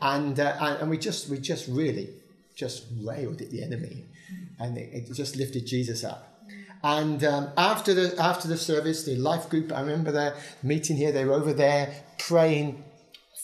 [0.00, 2.10] and uh, and, and we just we just really
[2.54, 4.04] just railed at the enemy,
[4.58, 6.30] and it, it just lifted Jesus up."
[6.82, 11.12] And um, after the after the service, the life group, I remember their meeting here.
[11.12, 12.84] They were over there praying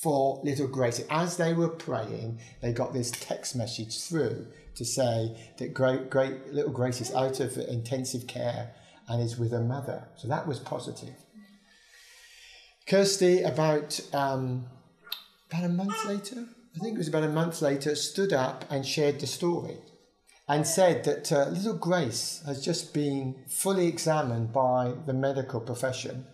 [0.01, 1.03] for little Grace.
[1.11, 6.53] As they were praying, they got this text message through to say that great, great
[6.53, 8.73] little Grace is out of intensive care
[9.09, 10.09] and is with her mother.
[10.17, 11.15] So that was positive.
[12.87, 14.67] Kirsty, about um,
[15.51, 18.87] about a month later, I think it was about a month later, stood up and
[18.87, 19.77] shared the story
[20.49, 26.27] and said that uh, little Grace has just been fully examined by the medical profession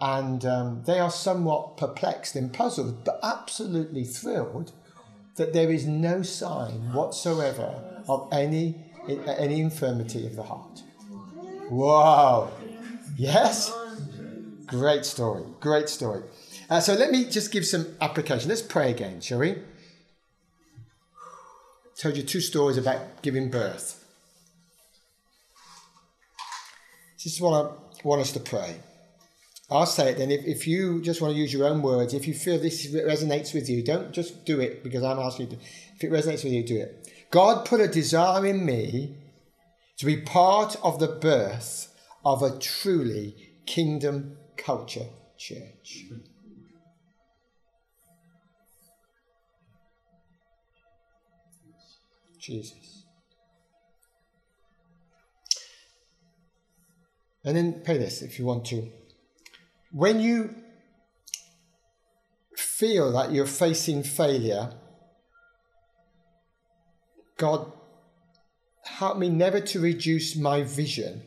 [0.00, 4.72] and um, they are somewhat perplexed and puzzled, but absolutely thrilled
[5.36, 8.76] that there is no sign whatsoever of any,
[9.08, 10.82] any infirmity of the heart.
[11.70, 12.50] Wow!
[13.16, 13.72] Yes?
[14.66, 16.22] Great story, great story.
[16.68, 18.48] Uh, so let me just give some application.
[18.48, 19.56] Let's pray again, shall we?
[22.00, 24.02] told you two stories about giving birth.
[27.22, 28.76] This is what I want us to pray.
[29.70, 30.30] I'll say it then.
[30.30, 33.54] If, if you just want to use your own words, if you feel this resonates
[33.54, 35.62] with you, don't just do it because I'm asking you to.
[35.94, 37.08] If it resonates with you, do it.
[37.30, 39.16] God put a desire in me
[39.98, 45.06] to be part of the birth of a truly kingdom culture
[45.38, 46.06] church.
[52.40, 53.04] Jesus.
[57.44, 58.90] And then pray this if you want to.
[59.90, 60.54] When you
[62.56, 64.72] feel that you're facing failure,
[67.36, 67.72] God,
[68.84, 71.22] help me never to reduce my vision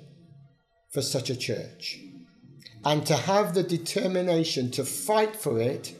[0.91, 1.99] for such a church
[2.85, 5.95] and to have the determination to fight for it,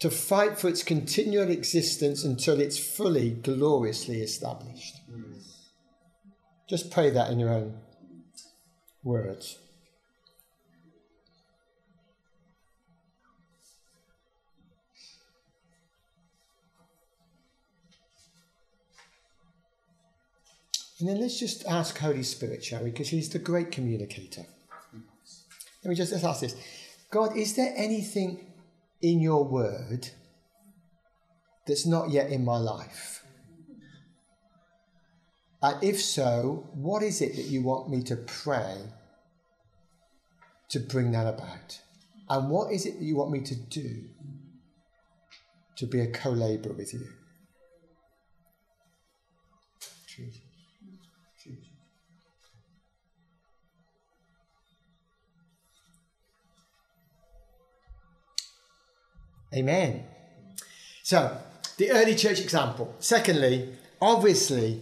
[0.00, 4.94] to fight for its continual existence until it's fully, gloriously established.
[5.10, 5.42] Mm.
[6.68, 7.78] Just pray that in your own
[9.02, 9.58] words.
[21.04, 22.88] And then let's just ask Holy Spirit, shall we?
[22.88, 24.46] Because He's the great communicator.
[25.84, 26.56] Let me just let's ask this
[27.10, 28.46] God, is there anything
[29.02, 30.08] in your word
[31.66, 33.22] that's not yet in my life?
[35.60, 38.78] And if so, what is it that you want me to pray
[40.70, 41.82] to bring that about?
[42.30, 44.04] And what is it that you want me to do
[45.76, 47.06] to be a co laborer with you?
[59.54, 60.04] Amen.
[61.02, 61.36] So,
[61.76, 62.94] the early church example.
[62.98, 63.68] Secondly,
[64.00, 64.80] obviously,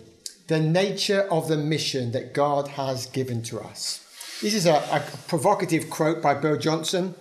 [0.49, 4.07] the nature of the mission that God has given to us.
[4.41, 7.15] This is a, a provocative quote by Bill Johnson.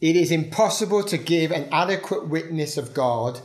[0.00, 3.40] It is impossible to give an adequate witness of God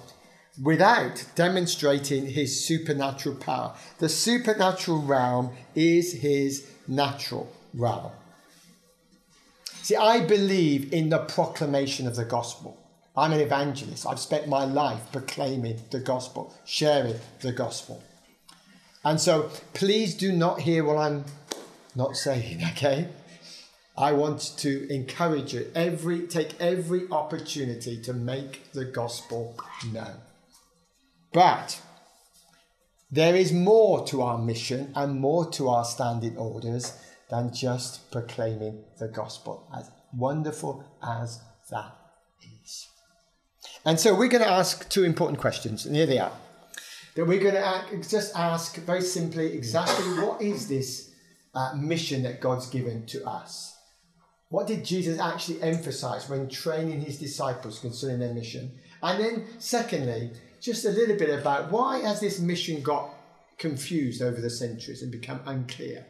[0.62, 3.76] without demonstrating his supernatural power.
[4.00, 8.12] The supernatural realm is his natural realm.
[9.84, 12.78] See, I believe in the proclamation of the gospel.
[13.20, 14.08] I'm an evangelist.
[14.08, 18.02] I've spent my life proclaiming the gospel, sharing the gospel.
[19.04, 21.26] And so please do not hear what I'm
[21.96, 23.10] not saying, okay?
[23.98, 29.60] I want to encourage you every take every opportunity to make the gospel
[29.92, 30.22] known.
[31.34, 31.82] But
[33.12, 36.98] there is more to our mission and more to our standing orders
[37.30, 41.99] than just proclaiming the gospel, as wonderful as that
[43.86, 46.32] and so we're going to ask two important questions, and here they are.
[47.16, 51.12] That we're going to just ask very simply exactly what is this
[51.56, 53.76] uh, mission that God's given to us?
[54.50, 58.72] What did Jesus actually emphasize when training his disciples concerning their mission?
[59.02, 63.10] And then, secondly, just a little bit about why has this mission got
[63.58, 66.06] confused over the centuries and become unclear?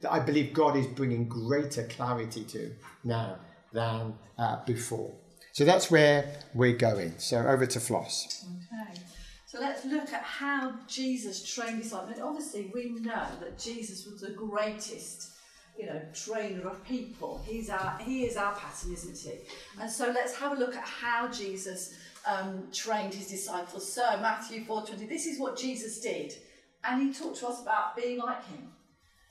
[0.00, 2.72] That I believe God is bringing greater clarity to
[3.04, 3.38] now
[3.72, 5.12] than uh, before.
[5.54, 7.14] So that's where we're going.
[7.18, 8.44] So over to Floss.
[8.72, 9.00] Okay.
[9.46, 12.16] So let's look at how Jesus trained his disciples.
[12.16, 15.30] And obviously, we know that Jesus was the greatest,
[15.78, 17.40] you know, trainer of people.
[17.46, 19.38] He's our, he is our pattern, isn't he?
[19.80, 21.94] And so let's have a look at how Jesus
[22.26, 23.90] um, trained his disciples.
[23.90, 25.08] So Matthew 4:20.
[25.08, 26.34] This is what Jesus did,
[26.82, 28.72] and he talked to us about being like him.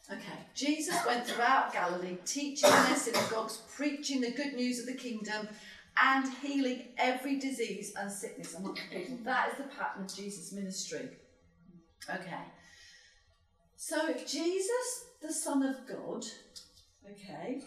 [0.10, 4.94] Okay, Jesus went throughout Galilee, teaching in their synagogues, preaching the good news of the
[4.94, 5.48] kingdom
[6.02, 9.18] and healing every disease and sickness among people.
[9.24, 11.10] That is the pattern of Jesus' ministry.
[12.10, 12.44] Okay.
[13.76, 16.26] So if Jesus, the Son of God,
[17.10, 17.62] okay,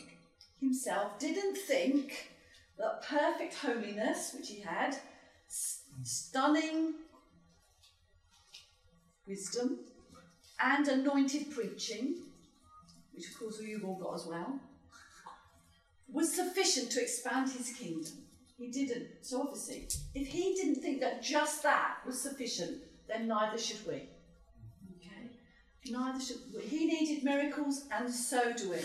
[0.61, 2.31] himself didn't think
[2.79, 4.97] that perfect holiness, which he had,
[6.03, 6.95] stunning
[9.27, 9.79] wisdom,
[10.61, 12.17] and anointed preaching,
[13.15, 14.59] which of course we've all got as well,
[16.09, 18.13] was sufficient to expand his kingdom.
[18.57, 19.09] He didn't.
[19.23, 24.09] So obviously, if he didn't think that just that was sufficient, then neither should we.
[24.97, 25.31] Okay?
[25.91, 26.63] Neither should we.
[26.63, 28.79] He needed miracles, and so do we.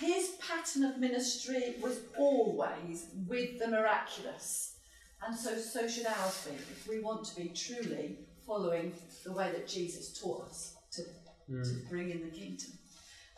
[0.00, 4.76] His pattern of ministry was always with the miraculous.
[5.26, 8.92] And so, so should ours be, if we want to be truly following
[9.24, 11.88] the way that Jesus taught us to, to hmm.
[11.88, 12.70] bring in the kingdom.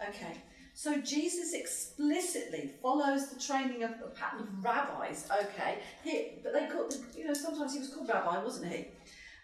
[0.08, 0.42] Okay,
[0.78, 5.26] so Jesus explicitly follows the training of a pattern of rabbis.
[5.28, 8.86] Okay, he, but they called, you know, sometimes he was called rabbi, wasn't he?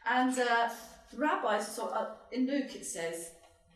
[0.09, 0.71] And uh,
[1.17, 3.33] rabbis, so uh, in Luke it says,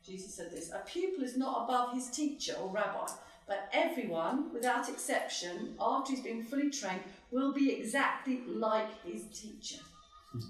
[0.07, 3.11] Jesus said this, a pupil is not above his teacher or rabbi,
[3.49, 7.03] but everyone, without exception, after he's been fully trained,
[7.33, 9.83] will be exactly like his teacher.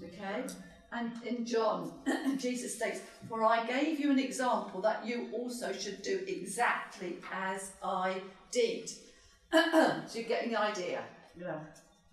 [0.03, 0.43] Okay?
[0.91, 1.91] And in John,
[2.37, 7.71] Jesus states, For I gave you an example that you also should do exactly as
[7.83, 8.21] I
[8.51, 8.89] did.
[9.51, 11.03] so you're getting the idea.
[11.39, 11.59] Yeah.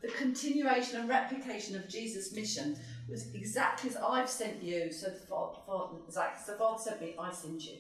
[0.03, 2.77] The continuation and replication of Jesus' mission
[3.09, 7.15] was exactly as I've sent you, so the Father, Father, exactly, the Father sent me,
[7.19, 7.79] I send you.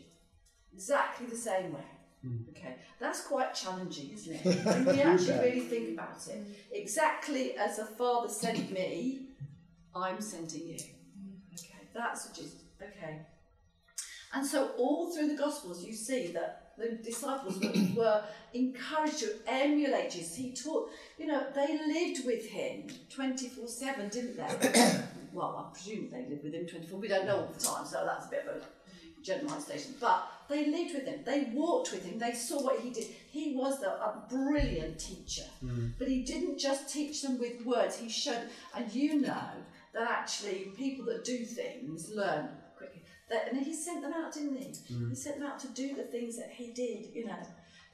[0.73, 1.81] Exactly the same way.
[2.23, 2.39] Hmm.
[2.51, 4.65] Okay, that's quite challenging, isn't it?
[4.65, 6.47] When we actually really think about it.
[6.73, 9.26] Exactly as the Father sent me,
[9.97, 10.75] I'm sending you.
[10.75, 12.63] Okay, that's what Jesus.
[12.81, 13.21] Okay.
[14.33, 17.59] And so, all through the Gospels, you see that the disciples
[17.97, 18.23] were,
[18.53, 20.37] encouraged to emulate Jesus.
[20.37, 25.01] He taught, you know, they lived with him 24 7, didn't they?
[25.33, 28.05] well, I presume they lived with him 24 We don't know all the time, so
[28.05, 28.67] that's a bit of a
[29.23, 29.95] generalisation.
[30.01, 33.07] But they lived with him, they walked with him, they saw what he did.
[33.31, 35.45] He was the, a brilliant teacher.
[35.65, 35.93] Mm.
[35.99, 39.51] But he didn't just teach them with words, he showed, and you know
[39.97, 43.03] that actually people that do things learn quickly.
[43.31, 44.95] That, and he sent them out, didn't he?
[44.95, 45.09] Mm.
[45.11, 47.43] He sent them out to do the things that he did, you know.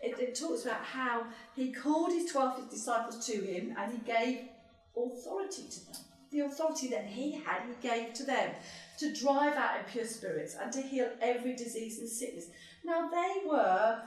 [0.03, 4.49] It, it talks about how he called his 12 disciples to him and he gave
[4.97, 5.97] authority to them.
[6.33, 8.51] The authority that he had, he gave to them
[8.99, 12.47] to drive out impure spirits and to heal every disease and sickness.
[12.85, 14.03] Now, they were,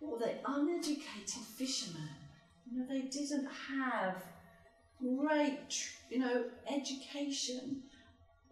[0.00, 2.08] what were they, uneducated fishermen.
[2.70, 4.16] You know, they didn't have
[5.00, 7.82] great, you know, education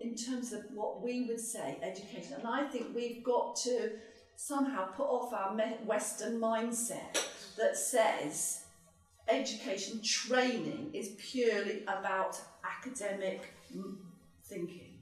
[0.01, 2.35] in terms of what we would say education.
[2.39, 3.93] And I think we've got to
[4.37, 7.19] somehow put off our Western mindset
[7.57, 8.65] that says
[9.29, 13.55] education training is purely about academic
[14.45, 14.96] thinking.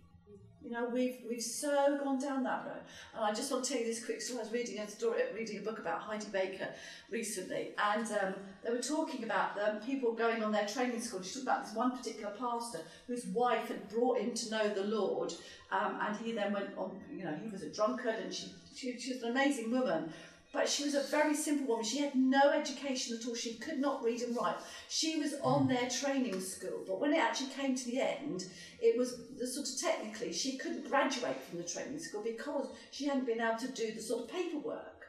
[0.75, 2.83] Know, we've we've so gone down that road.
[3.15, 4.41] And I just want to tell you this quick story.
[4.41, 6.67] I was reading a story, reading a book about Heidi Baker
[7.13, 11.23] recently, and um, they were talking about them people going on their training school.
[11.23, 14.83] She talked about this one particular pastor whose wife had brought him to know the
[14.83, 15.33] Lord,
[15.71, 17.01] um, and he then went on.
[17.09, 20.13] You know, he was a drunkard, and she she, she was an amazing woman.
[20.55, 21.85] But she was a very simple woman.
[21.85, 23.35] She had no education at all.
[23.35, 24.55] She could not read and write.
[24.89, 25.75] She was on hmm.
[25.75, 26.85] their training school.
[26.87, 28.47] But when it actually came to the end,
[28.81, 33.07] it was the sort of technically, she couldn't graduate from the training school because she
[33.07, 35.07] hadn't been able to do the sort of paperwork.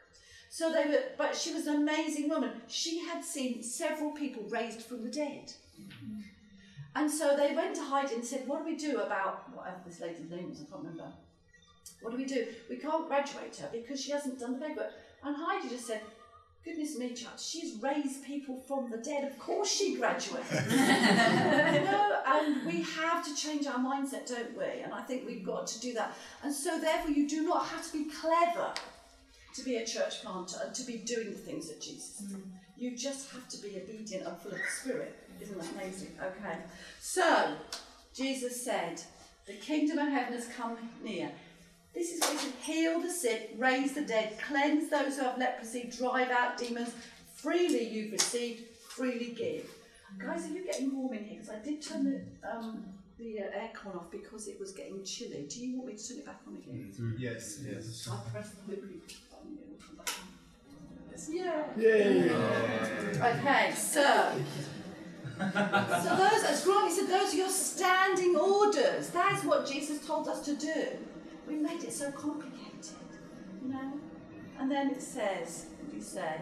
[0.50, 2.50] So they were, but she was an amazing woman.
[2.66, 5.52] She had seen several people raised from the dead.
[5.76, 6.22] Hmm.
[6.96, 10.00] And so they went to Heidi and said, What do we do about whatever this
[10.00, 10.62] lady's name was?
[10.62, 11.12] I can't remember.
[12.00, 12.46] What do we do?
[12.68, 14.92] We can't graduate her because she hasn't done the paperwork.
[15.26, 16.02] And Heidi just said,
[16.64, 19.24] Goodness me, child, she's raised people from the dead.
[19.24, 20.52] Of course she graduates.
[20.70, 24.82] you know, and we have to change our mindset, don't we?
[24.82, 26.16] And I think we've got to do that.
[26.42, 28.72] And so, therefore, you do not have to be clever
[29.54, 32.36] to be a church planter and to be doing the things that Jesus did.
[32.36, 32.42] Mm.
[32.76, 35.16] You just have to be obedient and full of the Spirit.
[35.40, 36.16] Isn't that amazing?
[36.20, 36.58] Okay.
[37.00, 37.54] So,
[38.14, 39.00] Jesus said,
[39.46, 41.30] The kingdom of heaven has come near.
[41.96, 45.38] This is what he said heal the sick, raise the dead, cleanse those who have
[45.38, 46.94] leprosy, drive out demons.
[47.34, 49.66] Freely you've received, freely give.
[50.18, 51.38] Guys, are you getting warm in here?
[51.40, 52.84] Because I did turn the, um,
[53.18, 55.46] the uh, aircon off because it was getting chilly.
[55.48, 57.16] Do you want me to turn it back on again?
[57.18, 58.08] Yes, yes.
[58.12, 61.34] I pressed the repeat button, it will come back on.
[61.34, 61.64] Yeah.
[61.78, 62.30] Yay!
[63.38, 64.32] Okay, so.
[65.38, 69.08] so those, as Granny said, those are your standing orders.
[69.10, 70.84] That is what Jesus told us to do.
[71.46, 72.96] We made it so complicated,
[73.62, 73.92] you know.
[74.58, 76.40] And then it says, you say?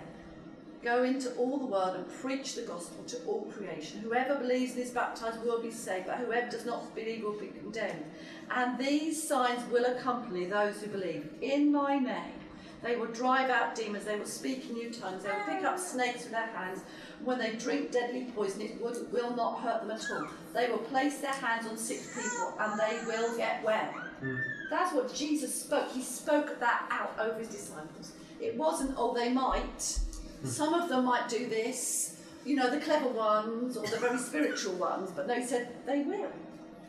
[0.83, 4.01] Go into all the world and preach the gospel to all creation.
[4.01, 7.47] Whoever believes and is baptized will be saved, but whoever does not believe will be
[7.47, 8.05] condemned.
[8.51, 11.29] And these signs will accompany those who believe.
[11.41, 12.35] In my name,
[12.83, 15.79] they will drive out demons, they will speak in new tongues, they will pick up
[15.79, 16.81] snakes with their hands.
[17.25, 20.29] When they drink deadly poison, it will not hurt them at all.
[20.53, 23.89] They will place their hands on sick people and they will get well.
[24.21, 24.37] Hmm.
[24.71, 25.91] That's what Jesus spoke.
[25.91, 28.13] He spoke that out over his disciples.
[28.41, 29.99] It wasn't, oh, they might.
[30.41, 30.49] Hmm.
[30.49, 34.75] Some of them might do this, you know, the clever ones or the very spiritual
[34.75, 36.31] ones, but no, he said, they will.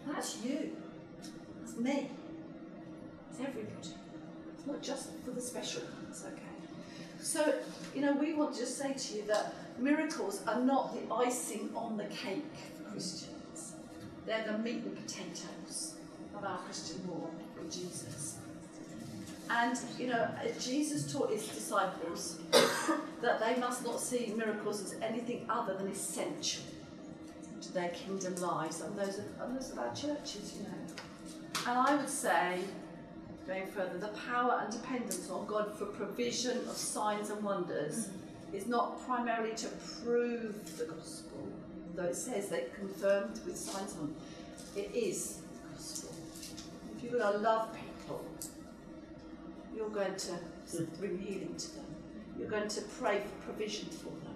[0.07, 0.75] That's you.
[1.59, 2.09] That's me.
[3.31, 3.69] It's everybody.
[3.79, 6.41] It's not just for the special ones, okay?
[7.21, 7.55] So,
[7.93, 11.69] you know, we want to just say to you that miracles are not the icing
[11.75, 12.43] on the cake
[12.77, 13.73] for Christians.
[14.25, 15.95] They're the meat and potatoes
[16.35, 17.33] of our Christian walk
[17.65, 18.37] with Jesus.
[19.49, 20.27] And, you know,
[20.59, 22.39] Jesus taught his disciples
[23.21, 26.63] that they must not see miracles as anything other than essential
[27.61, 30.69] to their kingdom lives and those of, and those our churches, you know.
[31.67, 32.59] And I would say,
[33.47, 38.09] going further, the power and dependence on God for provision of signs and wonders
[38.51, 39.67] is not primarily to
[40.03, 41.47] prove the gospel,
[41.95, 44.21] though it says they're confirmed with signs and wonders.
[44.75, 45.41] It is.
[47.11, 48.25] You're love people,
[49.75, 50.39] you're going to
[50.99, 51.85] bring healing to them.
[52.37, 54.35] You're going to pray for provision for them.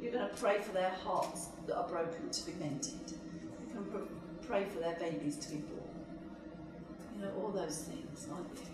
[0.00, 2.92] You're going to pray for their hearts that are broken to be mended.
[3.08, 5.80] You can pr- pray for their babies to be born.
[7.16, 8.72] You know, all those things, aren't you?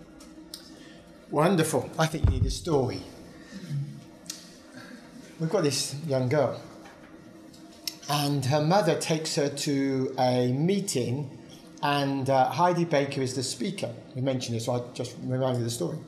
[1.31, 1.91] Wonderful.
[1.99, 3.03] I think you need a story.
[5.39, 6.61] We've got this young girl,
[8.11, 11.38] and her mother takes her to a meeting,
[11.83, 13.93] and uh, Heidi Baker is the speaker.
[14.15, 15.99] We mentioned this, so I just reminded the story.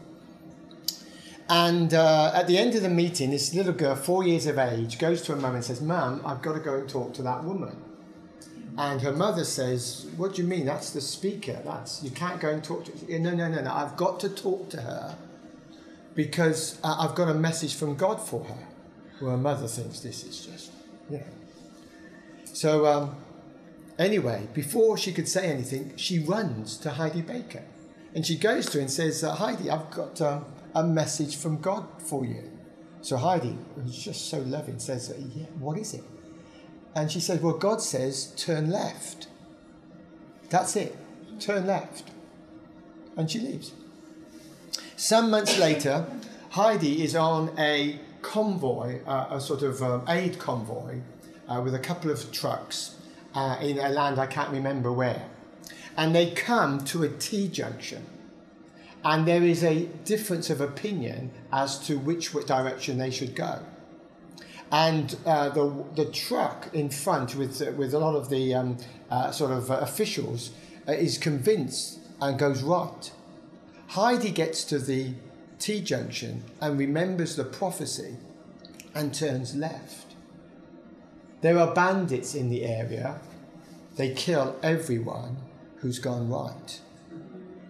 [1.48, 4.98] And uh, at the end of the meeting, this little girl, four years of age,
[4.98, 7.42] goes to her mum and says, Mum, I've got to go and talk to that
[7.42, 7.76] woman.
[8.78, 10.64] And her mother says, What do you mean?
[10.64, 11.60] That's the speaker.
[11.64, 13.18] That's you can't go and talk to her.
[13.18, 13.72] No, no, no, no.
[13.72, 15.16] I've got to talk to her
[16.14, 18.68] because uh, I've got a message from God for her.
[19.20, 20.70] Well, her mother thinks this is just,
[21.10, 21.24] you know.
[22.44, 23.16] So, um,
[24.00, 27.62] anyway, before she could say anything, she runs to Heidi Baker.
[28.14, 31.60] And she goes to her and says, uh, Heidi, I've got um, a message from
[31.60, 32.50] God for you.
[33.02, 36.04] So Heidi, who's just so loving, says, Yeah, what is it?
[36.94, 39.28] And she says, Well, God says, turn left.
[40.50, 40.96] That's it,
[41.38, 42.10] turn left.
[43.16, 43.72] And she leaves.
[44.96, 46.06] Some months later,
[46.50, 51.00] Heidi is on a convoy, uh, a sort of um, aid convoy,
[51.48, 52.96] uh, with a couple of trucks
[53.34, 55.26] uh, in a land I can't remember where.
[55.96, 58.06] And they come to a T junction.
[59.02, 63.60] And there is a difference of opinion as to which direction they should go
[64.72, 68.76] and uh, the the truck in front with uh, with a lot of the um,
[69.10, 70.50] uh, sort of uh, officials
[70.88, 73.10] uh, is convinced and goes right.
[73.88, 75.14] Heidi gets to the
[75.58, 78.16] T junction and remembers the prophecy
[78.94, 80.09] and turns left.
[81.40, 83.20] There are bandits in the area.
[83.96, 85.36] They kill everyone
[85.76, 86.80] who's gone right.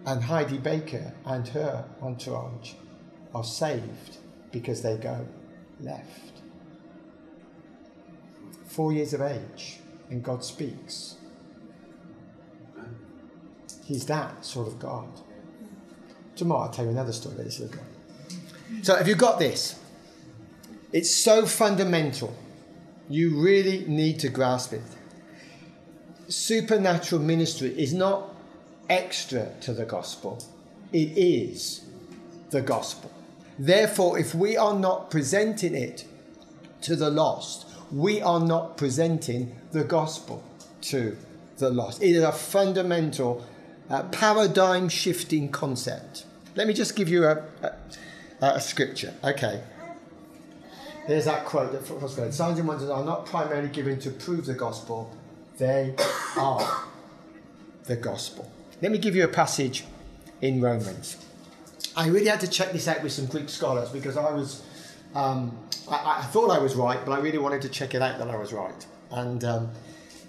[0.05, 2.73] And Heidi Baker and her entourage
[3.33, 4.17] are saved
[4.51, 5.27] because they go
[5.79, 6.31] left
[8.71, 11.17] four years of age, and God speaks.
[13.83, 15.09] He's that sort of God.
[16.35, 18.85] Tomorrow I'll tell you another story about this little God.
[18.85, 19.77] So, have you got this?
[20.93, 22.33] It's so fundamental.
[23.11, 24.81] You really need to grasp it.
[26.29, 28.33] Supernatural ministry is not
[28.89, 30.41] extra to the gospel,
[30.93, 31.83] it is
[32.51, 33.11] the gospel.
[33.59, 36.05] Therefore, if we are not presenting it
[36.83, 40.41] to the lost, we are not presenting the gospel
[40.83, 41.17] to
[41.57, 42.01] the lost.
[42.01, 43.45] It is a fundamental
[43.89, 46.23] uh, paradigm shifting concept.
[46.55, 47.73] Let me just give you a, a,
[48.41, 49.13] a scripture.
[49.21, 49.61] Okay.
[51.07, 52.33] Here's that quote that read.
[52.33, 55.15] Signs and wonders are not primarily given to prove the gospel,
[55.57, 55.95] they
[56.37, 56.85] are
[57.85, 58.51] the gospel.
[58.81, 59.85] Let me give you a passage
[60.41, 61.17] in Romans.
[61.95, 64.63] I really had to check this out with some Greek scholars because I was
[65.13, 65.57] um,
[65.89, 68.29] I, I, thought I was right, but I really wanted to check it out that
[68.29, 68.85] I was right.
[69.11, 69.71] And um,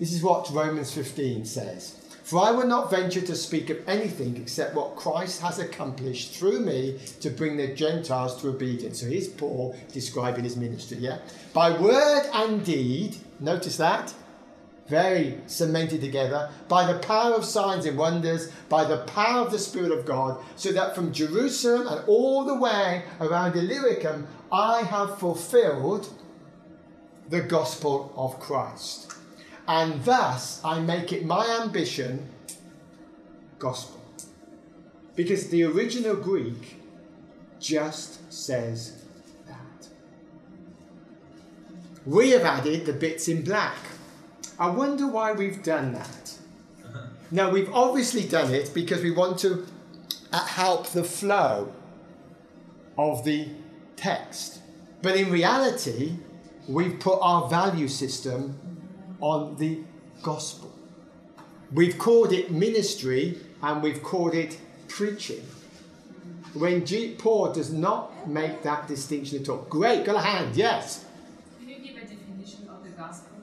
[0.00, 2.01] this is what Romans 15 says.
[2.22, 6.60] For I will not venture to speak of anything except what Christ has accomplished through
[6.60, 9.00] me to bring the Gentiles to obedience.
[9.00, 11.18] So here's Paul describing his ministry, yeah?
[11.52, 14.14] By word and deed, notice that,
[14.86, 19.58] very cemented together, by the power of signs and wonders, by the power of the
[19.58, 25.18] Spirit of God, so that from Jerusalem and all the way around Illyricum, I have
[25.18, 26.08] fulfilled
[27.28, 29.11] the gospel of Christ.
[29.66, 32.28] And thus I make it my ambition
[33.58, 34.00] gospel.
[35.14, 36.80] Because the original Greek
[37.60, 39.04] just says
[39.46, 39.88] that.
[42.04, 43.76] We have added the bits in black.
[44.58, 46.38] I wonder why we've done that.
[47.34, 49.66] Now, we've obviously done it because we want to
[50.32, 51.72] uh, help the flow
[52.98, 53.48] of the
[53.96, 54.60] text.
[55.00, 56.18] But in reality,
[56.68, 58.71] we've put our value system
[59.22, 59.78] on the
[60.22, 60.70] gospel.
[61.72, 64.58] We've called it ministry and we've called it
[64.88, 65.42] preaching.
[66.52, 69.64] When G- Paul does not make that distinction at all.
[69.70, 71.06] Great, got a hand, yes.
[71.58, 73.38] Can you give a definition of the gospel?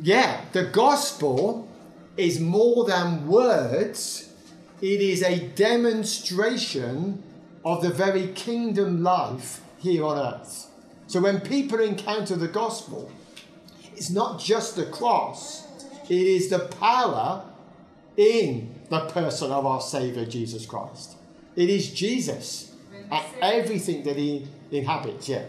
[0.00, 1.68] Yeah, the gospel
[2.16, 4.32] is more than words,
[4.80, 7.22] it is a demonstration
[7.64, 10.68] of the very kingdom life here on earth.
[11.06, 13.10] So when people encounter the gospel,
[14.02, 15.64] it's not just the cross,
[16.08, 17.44] it is the power
[18.16, 21.14] in the person of our Saviour Jesus Christ.
[21.54, 22.74] It is Jesus
[23.12, 25.44] and everything that he inhabits, yeah.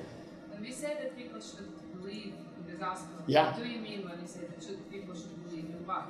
[0.52, 1.68] When we say that people should
[2.00, 3.54] believe in the gospel, Yeah.
[3.58, 6.10] what do you mean when you say that should, people should believe in what?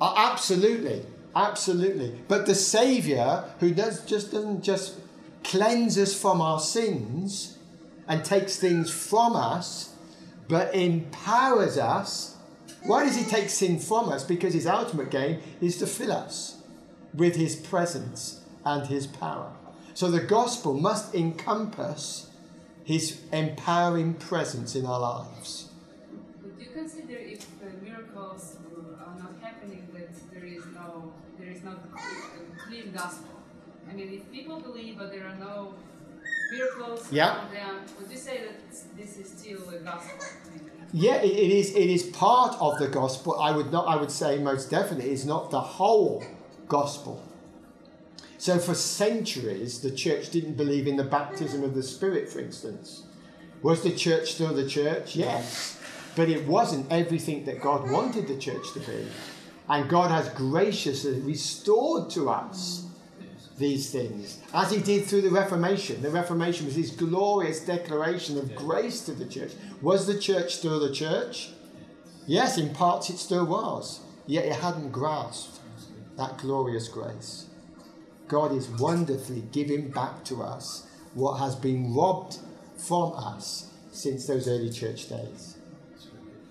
[0.00, 1.06] Uh, absolutely,
[1.36, 2.20] absolutely.
[2.26, 4.94] But the Saviour, who does just doesn't just
[5.44, 7.56] cleanse us from our sins
[8.08, 9.93] and takes things from us,
[10.48, 12.36] but empowers us.
[12.82, 14.24] Why does He take sin from us?
[14.24, 16.62] Because His ultimate game is to fill us
[17.14, 19.52] with His presence and His power.
[19.94, 22.30] So the gospel must encompass
[22.84, 25.70] His empowering presence in our lives.
[26.42, 31.48] Would you consider if uh, miracles uh, are not happening that there is no there
[31.48, 33.30] is a clear, clear gospel?
[33.88, 35.74] I mean, if people believe but there are no
[36.56, 37.44] miracles Yeah.
[37.52, 38.56] them, um, would you say that
[38.96, 40.18] this is still a gospel?
[40.92, 41.70] Yeah, it, it is.
[41.74, 43.40] It is part of the gospel.
[43.40, 43.84] I would not.
[43.88, 46.22] I would say most definitely it's not the whole
[46.68, 47.20] gospel.
[48.38, 53.02] So for centuries, the church didn't believe in the baptism of the Spirit, for instance.
[53.62, 55.16] Was the church still the church?
[55.16, 55.78] Yes,
[56.14, 59.08] but it wasn't everything that God wanted the church to be,
[59.68, 62.84] and God has graciously restored to us
[63.58, 66.02] these things, as he did through the Reformation.
[66.02, 69.52] The Reformation was this glorious declaration of grace to the church.
[69.80, 71.50] Was the church still the church?
[72.26, 75.60] Yes, in parts it still was, yet it hadn't grasped
[76.16, 77.46] that glorious grace.
[78.26, 82.38] God is wonderfully giving back to us what has been robbed
[82.76, 85.56] from us since those early church days.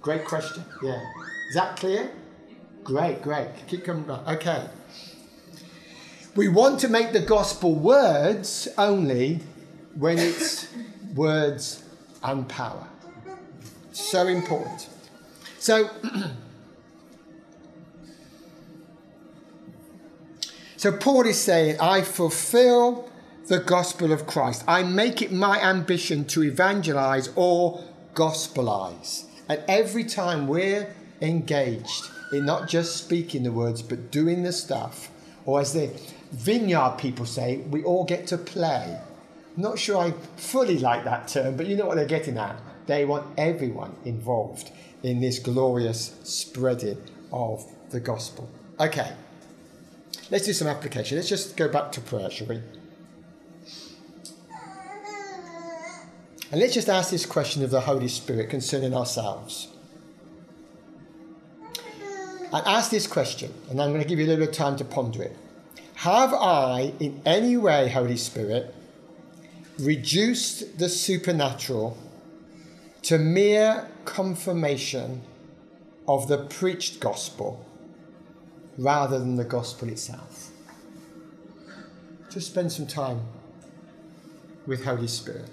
[0.02, 0.64] Great question.
[0.82, 1.02] Yeah.
[1.50, 2.12] Is that clear?
[2.84, 3.50] Great, great.
[3.68, 4.28] Keep coming back.
[4.28, 4.68] Okay.
[6.36, 9.42] We want to make the gospel words only
[9.96, 10.68] when it's
[11.14, 11.84] words
[12.24, 12.88] and power.
[13.92, 14.90] So important.
[15.60, 15.92] So,
[20.78, 23.10] so Paul is saying, I fulfill
[23.48, 24.64] the gospel of Christ.
[24.68, 27.84] I make it my ambition to evangelize or
[28.16, 29.26] gospelize.
[29.48, 35.12] And every time we're engaged in not just speaking the words, but doing the stuff,
[35.46, 35.92] or as the
[36.34, 39.00] vineyard people say, we all get to play.
[39.56, 42.60] Not sure I fully like that term, but you know what they're getting at.
[42.88, 44.72] They want everyone involved
[45.04, 48.50] in this glorious spreading of the gospel.
[48.80, 49.14] Okay,
[50.32, 51.18] let's do some application.
[51.18, 52.62] Let's just go back to prayer, shall we?
[56.52, 59.70] And let's just ask this question of the Holy Spirit concerning ourselves.
[62.52, 64.78] And ask this question, and I'm going to give you a little bit of time
[64.78, 65.36] to ponder it.
[66.04, 68.76] Have I, in any way, Holy Spirit,
[69.80, 71.98] reduced the supernatural
[73.04, 75.22] to mere confirmation
[76.06, 77.66] of the preached gospel
[78.78, 80.50] rather than the gospel itself?
[82.30, 83.22] Just spend some time
[84.68, 85.50] with Holy Spirit.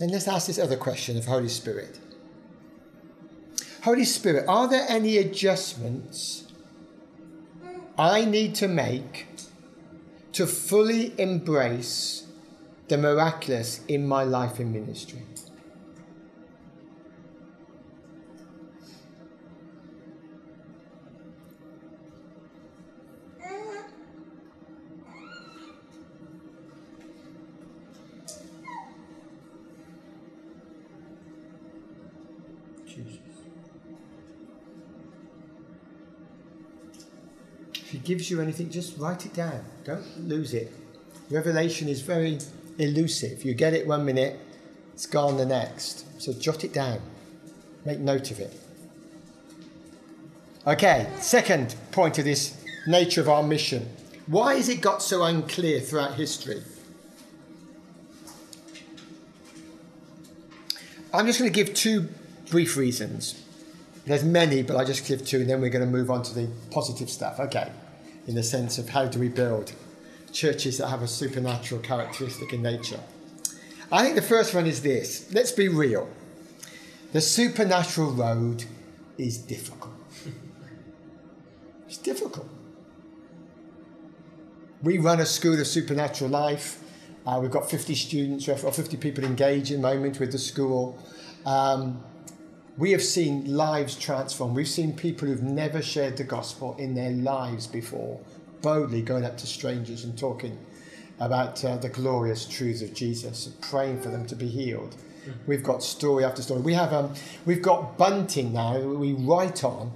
[0.00, 2.00] Then let's ask this other question of Holy Spirit.
[3.82, 6.44] Holy Spirit, are there any adjustments
[7.98, 9.26] I need to make
[10.32, 12.26] to fully embrace
[12.88, 15.22] the miraculous in my life and ministry?
[38.10, 39.64] Gives you anything, just write it down.
[39.84, 40.72] Don't lose it.
[41.30, 42.40] Revelation is very
[42.76, 43.44] elusive.
[43.44, 44.36] You get it one minute,
[44.92, 46.20] it's gone the next.
[46.20, 47.00] So jot it down.
[47.84, 48.52] Make note of it.
[50.66, 53.88] Okay, second point of this nature of our mission.
[54.26, 56.64] Why has it got so unclear throughout history?
[61.14, 62.08] I'm just going to give two
[62.50, 63.40] brief reasons.
[64.04, 66.34] There's many, but I just give two, and then we're going to move on to
[66.34, 67.38] the positive stuff.
[67.38, 67.70] Okay,
[68.26, 69.72] in the sense of how do we build
[70.32, 73.00] churches that have a supernatural characteristic in nature.
[73.90, 75.32] I think the first one is this.
[75.32, 76.08] Let's be real.
[77.12, 78.64] The supernatural road
[79.18, 79.94] is difficult.
[81.88, 82.48] It's difficult.
[84.80, 86.80] we run a school of supernatural life.
[87.26, 90.96] Uh, we've got 50 students or 50 people engaged in the moment with the school.
[91.44, 92.02] Um,
[92.80, 94.56] we have seen lives transformed.
[94.56, 98.18] We've seen people who've never shared the gospel in their lives before
[98.62, 100.58] boldly going up to strangers and talking
[101.18, 104.96] about uh, the glorious truths of Jesus praying for them to be healed.
[105.46, 106.62] We've got story after story.
[106.62, 107.12] We have um,
[107.44, 108.78] we've got bunting now.
[108.78, 109.92] We write on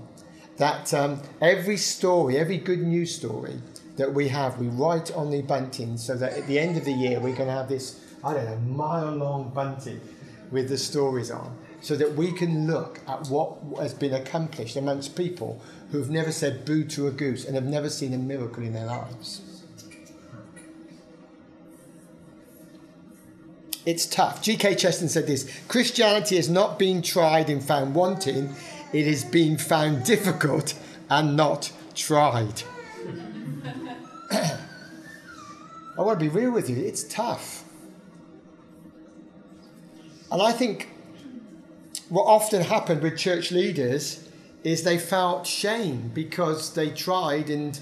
[0.59, 3.55] that um, every story, every good news story
[3.97, 6.93] that we have, we write on the bunting so that at the end of the
[6.93, 10.03] year going to have this I don't know mile long bunting
[10.51, 15.15] with the stories on, so that we can look at what has been accomplished amongst
[15.15, 15.61] people
[15.91, 18.87] who've never said boo to a goose and have never seen a miracle in their
[18.87, 19.43] lives.
[23.85, 24.41] It's tough.
[24.41, 24.77] G.K.
[24.77, 28.55] Chesterton said this Christianity has not been tried and found wanting,
[28.95, 30.73] it has been found difficult
[31.11, 32.63] and not tried.
[34.33, 34.59] I
[35.99, 37.63] want to be real with you, it's tough.
[40.33, 40.94] And I think
[42.15, 44.29] what often happened with church leaders
[44.63, 47.81] is they felt shame because they tried and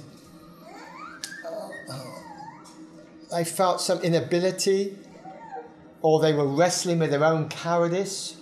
[3.31, 4.97] they felt some inability
[6.01, 8.39] or they were wrestling with their own cowardice.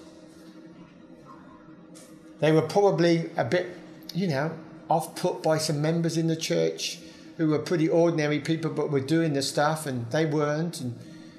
[2.38, 3.76] They were probably a bit,
[4.14, 4.52] you know,
[4.88, 7.00] off put by some members in the church
[7.36, 10.80] who were pretty ordinary people but were doing the stuff and they weren't.
[10.80, 10.96] And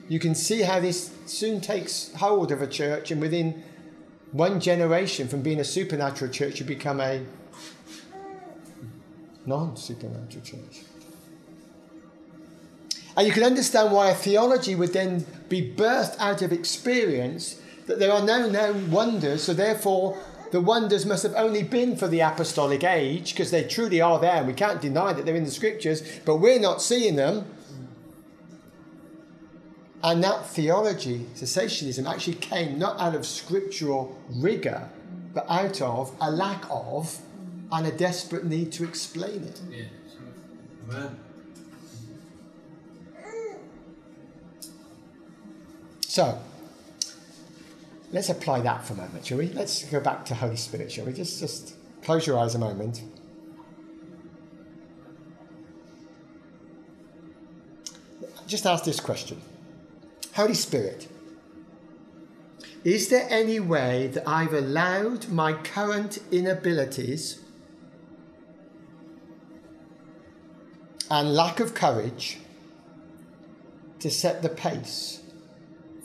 [0.09, 3.63] you can see how this soon takes hold of a church, and within
[4.31, 7.23] one generation from being a supernatural church, you become a
[9.45, 10.83] non supernatural church.
[13.17, 17.99] And you can understand why a theology would then be birthed out of experience that
[17.99, 20.17] there are no known wonders, so therefore
[20.51, 24.35] the wonders must have only been for the apostolic age, because they truly are there,
[24.35, 27.45] and we can't deny that they're in the scriptures, but we're not seeing them.
[30.03, 34.89] And that theology, cessationism, actually came not out of scriptural rigour,
[35.33, 37.19] but out of a lack of
[37.71, 39.61] and a desperate need to explain it.
[39.69, 39.83] Yeah.
[40.89, 41.19] Amen.
[46.07, 46.37] So,
[48.11, 49.47] let's apply that for a moment, shall we?
[49.49, 51.13] Let's go back to Holy Spirit, shall we?
[51.13, 53.03] Just, just close your eyes a moment.
[58.47, 59.41] Just ask this question
[60.33, 61.09] Holy Spirit,
[62.83, 67.41] is there any way that I've allowed my current inabilities
[71.09, 72.39] and lack of courage
[73.99, 75.21] to set the pace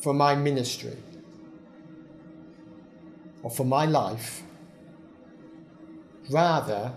[0.03, 0.97] for my ministry
[3.45, 4.43] or for my life
[6.29, 6.93] rather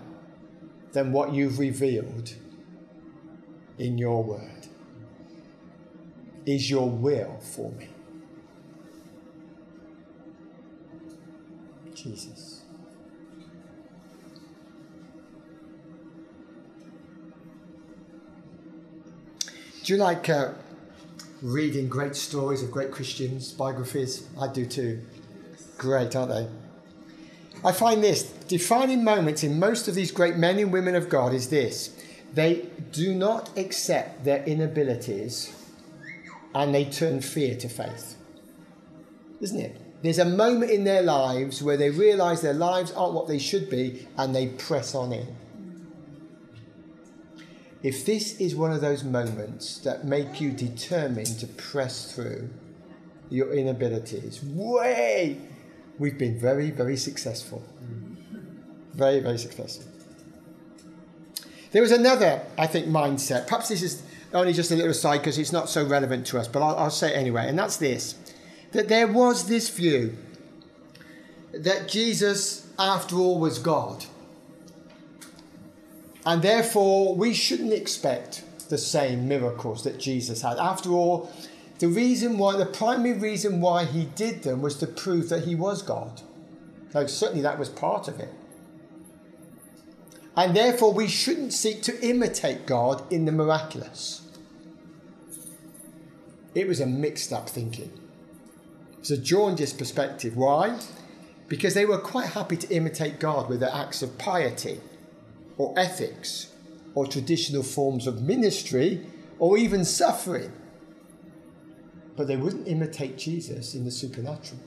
[0.92, 2.34] than what you've revealed
[3.78, 4.59] in your word?
[6.50, 7.88] Is your will for me?
[11.94, 12.62] Jesus.
[19.84, 20.54] Do you like uh,
[21.40, 24.26] reading great stories of great Christians, biographies?
[24.36, 25.02] I do too.
[25.78, 26.48] Great, aren't they?
[27.64, 31.32] I find this defining moments in most of these great men and women of God
[31.32, 31.96] is this
[32.34, 35.54] they do not accept their inabilities
[36.54, 38.16] and they turn fear to faith.
[39.40, 40.02] Isn't it?
[40.02, 43.68] There's a moment in their lives where they realize their lives aren't what they should
[43.68, 45.36] be and they press on in.
[47.82, 52.50] If this is one of those moments that make you determined to press through
[53.30, 55.38] your inabilities, way,
[55.98, 57.62] we've been very, very successful.
[58.92, 59.86] Very, very successful.
[61.72, 63.46] There was another, I think, mindset.
[63.46, 64.02] Perhaps this is
[64.32, 66.90] only just a little aside because it's not so relevant to us, but I'll, I'll
[66.90, 68.14] say it anyway, and that's this
[68.72, 70.16] that there was this view
[71.52, 74.04] that Jesus, after all, was God.
[76.24, 80.58] And therefore, we shouldn't expect the same miracles that Jesus had.
[80.58, 81.32] After all,
[81.80, 85.54] the reason why, the primary reason why he did them was to prove that he
[85.54, 86.20] was God.
[86.94, 88.32] Now, certainly that was part of it.
[90.40, 94.22] And therefore, we shouldn't seek to imitate God in the miraculous.
[96.54, 97.92] It was a mixed up thinking.
[99.00, 100.38] It's a jaundiced perspective.
[100.38, 100.80] Why?
[101.46, 104.80] Because they were quite happy to imitate God with their acts of piety
[105.58, 106.54] or ethics
[106.94, 109.04] or traditional forms of ministry
[109.38, 110.52] or even suffering.
[112.16, 114.62] But they wouldn't imitate Jesus in the supernatural.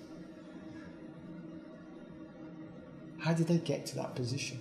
[3.21, 4.59] How did they get to that position?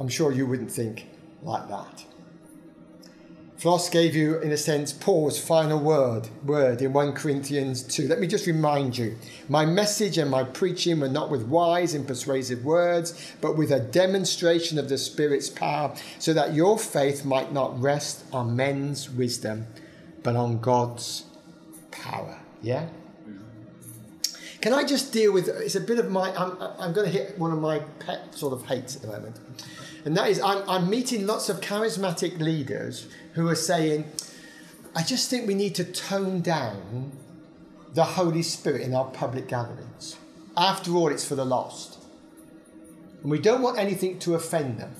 [0.00, 1.06] I'm sure you wouldn't think
[1.42, 2.04] like that.
[3.58, 8.08] Floss gave you, in a sense, Paul's final word, word in 1 Corinthians 2.
[8.08, 9.18] Let me just remind you
[9.50, 13.78] my message and my preaching were not with wise and persuasive words, but with a
[13.78, 19.66] demonstration of the Spirit's power, so that your faith might not rest on men's wisdom,
[20.22, 21.24] but on God's
[21.90, 22.38] power.
[22.62, 22.88] Yeah?
[24.60, 27.38] Can I just deal with it's a bit of my I'm, I'm going to hit
[27.38, 29.38] one of my pet sort of hates at the moment.
[30.04, 34.04] And that is I'm, I'm meeting lots of charismatic leaders who are saying,
[34.94, 37.12] I just think we need to tone down
[37.94, 40.16] the Holy Spirit in our public gatherings.
[40.56, 41.98] After all, it's for the lost.
[43.22, 44.94] And we don't want anything to offend them.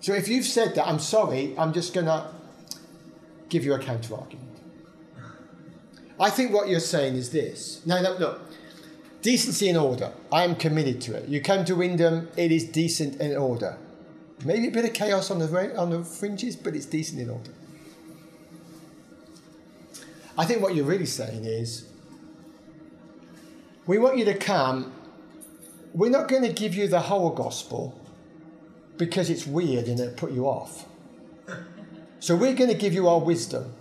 [0.00, 2.30] So if you've said that, I'm sorry, I'm just going to
[3.48, 4.55] give you a counter argument.
[6.18, 7.84] I think what you're saying is this.
[7.84, 8.40] No, no, look.
[9.22, 10.12] Decency and order.
[10.32, 11.28] I am committed to it.
[11.28, 13.78] You come to Wyndham, it is decent and order.
[14.44, 17.50] Maybe a bit of chaos on the, on the fringes, but it's decent in order.
[20.38, 21.86] I think what you're really saying is
[23.86, 24.92] we want you to come.
[25.94, 27.98] We're not going to give you the whole gospel
[28.98, 30.86] because it's weird and it'll put you off.
[32.20, 33.72] So we're going to give you our wisdom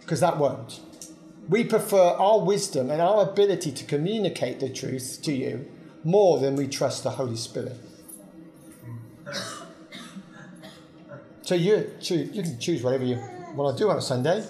[0.00, 0.80] because that won't.
[1.48, 5.66] We prefer our wisdom and our ability to communicate the truth to you
[6.02, 7.76] more than we trust the Holy Spirit.
[11.42, 13.22] So you choose, you can choose whatever you
[13.54, 14.44] want to do on a Sunday.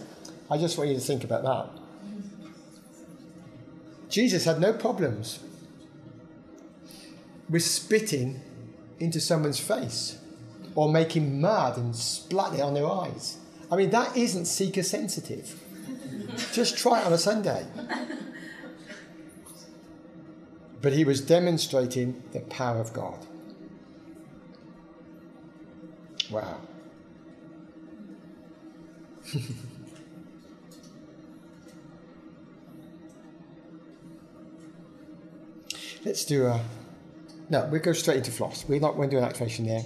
[0.48, 1.68] I just want you to think about that.
[4.08, 5.40] Jesus had no problems
[7.50, 8.40] with spitting
[9.00, 10.18] into someone's face
[10.76, 13.38] or making mud and splatting on their eyes.
[13.72, 15.60] I mean, that isn't seeker sensitive.
[16.52, 17.66] Just try it on a Sunday.
[20.80, 23.26] But he was demonstrating the power of God.
[26.30, 26.58] Wow.
[36.04, 36.60] Let's do a.
[37.48, 38.66] No, we go straight into Floss.
[38.68, 39.84] We're not going to do an activation there.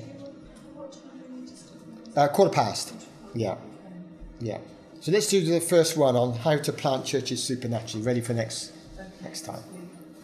[2.17, 2.93] Uh, quarter past.
[3.35, 3.57] Yeah.
[4.41, 4.59] Yeah.
[5.01, 8.73] So let's do the first one on how to plant churches supernaturally, ready for next
[9.23, 9.63] next time.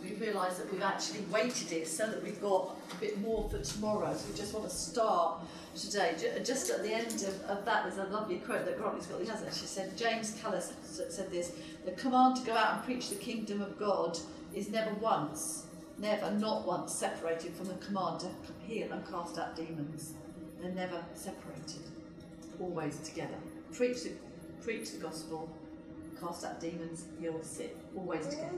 [0.02, 3.60] We realise that we've actually weighted it so that we've got a bit more for
[3.60, 4.12] tomorrow.
[4.16, 5.42] So we just want to start
[5.76, 6.16] today.
[6.42, 9.20] Just at the end of, of that, there's a lovely quote that Grantley's got.
[9.20, 9.44] He has.
[9.56, 11.52] She said, James Callis said this:
[11.84, 14.18] "The command to go out and preach the kingdom of God
[14.52, 15.66] is never once,
[15.98, 18.28] never, not once separated from the command to
[18.66, 20.14] heal and cast out demons.
[20.60, 21.82] They're never separated,
[22.58, 23.36] always together.
[23.72, 24.12] Preach the
[24.64, 25.48] preach the gospel,
[26.18, 28.48] cast out demons, heal the sick, always together.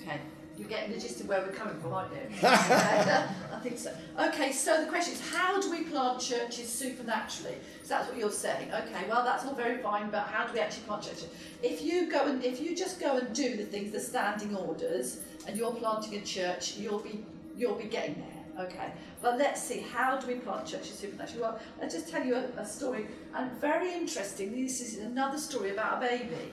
[0.00, 0.18] Okay,
[0.56, 2.20] you're getting the gist of where we're coming from, aren't you?
[2.42, 3.94] I think so.
[4.18, 7.56] Okay, so the question is, how do we plant churches supernaturally?
[7.82, 8.72] So that's what you're saying.
[8.72, 11.28] Okay, well that's all very fine, but how do we actually plant churches?
[11.62, 15.20] If you go and if you just go and do the things, the standing orders,
[15.46, 17.24] and you're planting a church, you'll be
[17.56, 18.31] you'll be getting there.
[18.60, 18.92] Okay,
[19.22, 21.40] but let's see, how do we plant churches supernaturally?
[21.40, 25.70] Well, let's just tell you a, a story, and very interesting, this is another story
[25.70, 26.52] about a baby.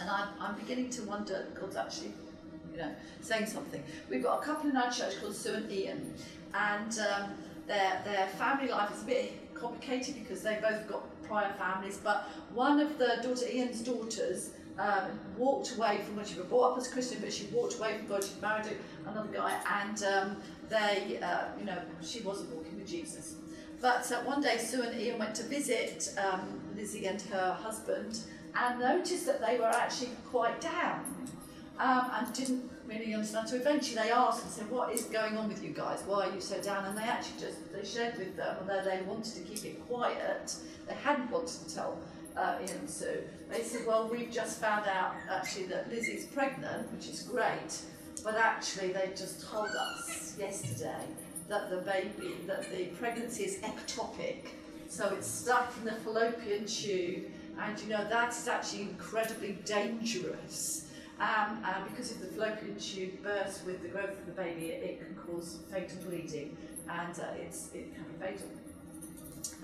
[0.00, 2.12] And I'm, I'm beginning to wonder, God's actually,
[2.72, 2.90] you know,
[3.20, 3.82] saying something.
[4.10, 6.14] We've got a couple in our church called Sue and Ian,
[6.52, 7.30] and um,
[7.68, 12.28] their, their family life is a bit complicated because they both got prior families, but
[12.52, 16.78] one of the daughter, Ian's daughters, um, walked away from when she was brought up
[16.78, 18.22] as a Christian, but she walked away from God.
[18.22, 18.66] She married
[19.06, 20.36] another guy, and um,
[20.68, 23.36] they, uh, you know, she wasn't walking with Jesus.
[23.80, 28.20] But uh, one day, Sue and Ian went to visit um, Lizzie and her husband
[28.58, 31.04] and noticed that they were actually quite down
[31.78, 33.48] um, and didn't really understand.
[33.48, 36.02] So eventually they asked and said, what is going on with you guys?
[36.06, 36.86] Why are you so down?
[36.86, 40.54] And they actually just, they shared with them, although they wanted to keep it quiet,
[40.88, 41.98] they hadn't wanted to tell
[42.36, 43.22] uh, Ian and Sue.
[43.50, 47.80] They said, well, we've just found out actually that Lizzie's pregnant, which is great,
[48.24, 51.04] but actually they just told us yesterday
[51.48, 54.46] that the baby, that the pregnancy is ectopic,
[54.88, 57.24] so it's stuck in the fallopian tube,
[57.60, 60.88] and you know that is actually incredibly dangerous.
[61.18, 64.82] Um, and because if the fallopian tube bursts with the growth of the baby, it,
[64.82, 66.56] it can cause fatal bleeding,
[66.88, 68.48] and uh, it's, it can be fatal.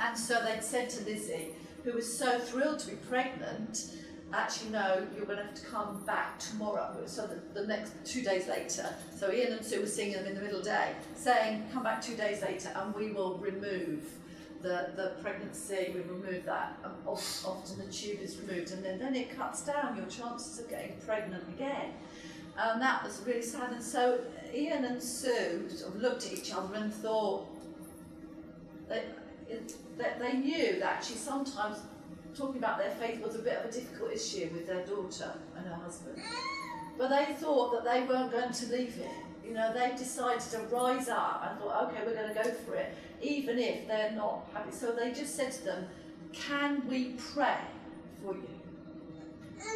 [0.01, 1.49] And so they'd said to Lizzie,
[1.85, 3.93] who was so thrilled to be pregnant,
[4.33, 6.97] actually no, you're going to have to come back tomorrow.
[7.07, 10.35] So the, the next two days later, so Ian and Sue were seeing them in
[10.35, 14.05] the middle the day, saying, come back two days later and we will remove
[14.63, 16.79] the, the pregnancy, we remove that.
[16.85, 20.69] Um, often the tube is removed and then, then it cuts down your chances of
[20.71, 21.93] getting pregnant again.
[22.57, 23.73] And that was really sad.
[23.73, 24.21] And so
[24.55, 27.49] Ian and Sue sort of looked at each other and thought,
[29.99, 31.79] that they knew that actually sometimes
[32.37, 35.67] talking about their faith was a bit of a difficult issue with their daughter and
[35.67, 36.19] her husband.
[36.99, 39.11] But they thought that they weren't going to leave it.
[39.47, 42.75] You know, they decided to rise up and thought, okay, we're going to go for
[42.75, 44.71] it, even if they're not happy.
[44.71, 45.87] So they just said to them,
[46.33, 47.59] can we pray
[48.23, 48.49] for you?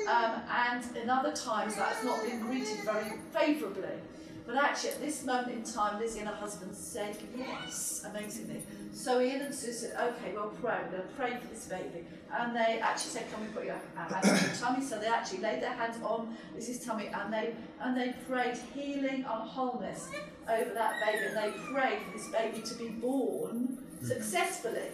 [0.08, 3.98] Um, and in other times that's not been greeted very favourably.
[4.46, 8.62] But actually, at this moment in time, Lizzie and her husband said yes, amazingly.
[8.96, 10.78] So Ian and Sue said, okay, we'll pray.
[10.84, 12.06] We're going to pray for this baby.
[12.32, 14.82] And they actually said, can we put your hands on your tummy?
[14.84, 19.16] So they actually laid their hands on Lizzie's tummy and they and they prayed healing
[19.16, 20.08] and wholeness
[20.48, 21.26] over that baby.
[21.26, 24.88] And they prayed for this baby to be born successfully.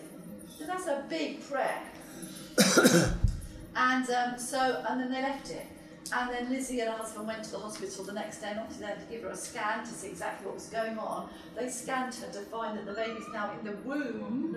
[0.58, 1.82] So that's a big prayer.
[3.76, 5.66] and um, so, and then they left it.
[6.14, 8.86] And then Lizzie and her husband went to the hospital the next day, and obviously
[8.86, 11.28] they had to give her a scan to see exactly what was going on.
[11.56, 14.54] They scanned her to find that the baby's now in the womb,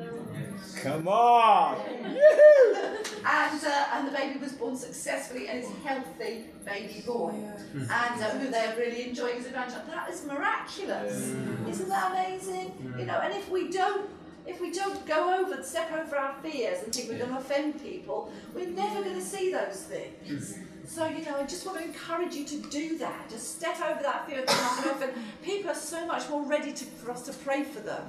[0.82, 1.78] Come on!
[1.88, 7.34] and uh, and the baby was born successfully and is a healthy baby boy,
[7.74, 9.84] and uh, who they're really enjoying as a grandchild.
[9.88, 11.34] That is miraculous,
[11.70, 12.74] isn't that amazing?
[13.00, 14.10] You know, and if we don't.
[14.48, 17.82] If we don't go over, step over our fears and think we're going to offend
[17.82, 20.60] people, we're never going to see those things.
[20.88, 23.30] So, you know, I just want to encourage you to do that.
[23.30, 25.20] Just step over that fear of not going to.
[25.44, 28.04] People are so much more ready to, for us to pray for them,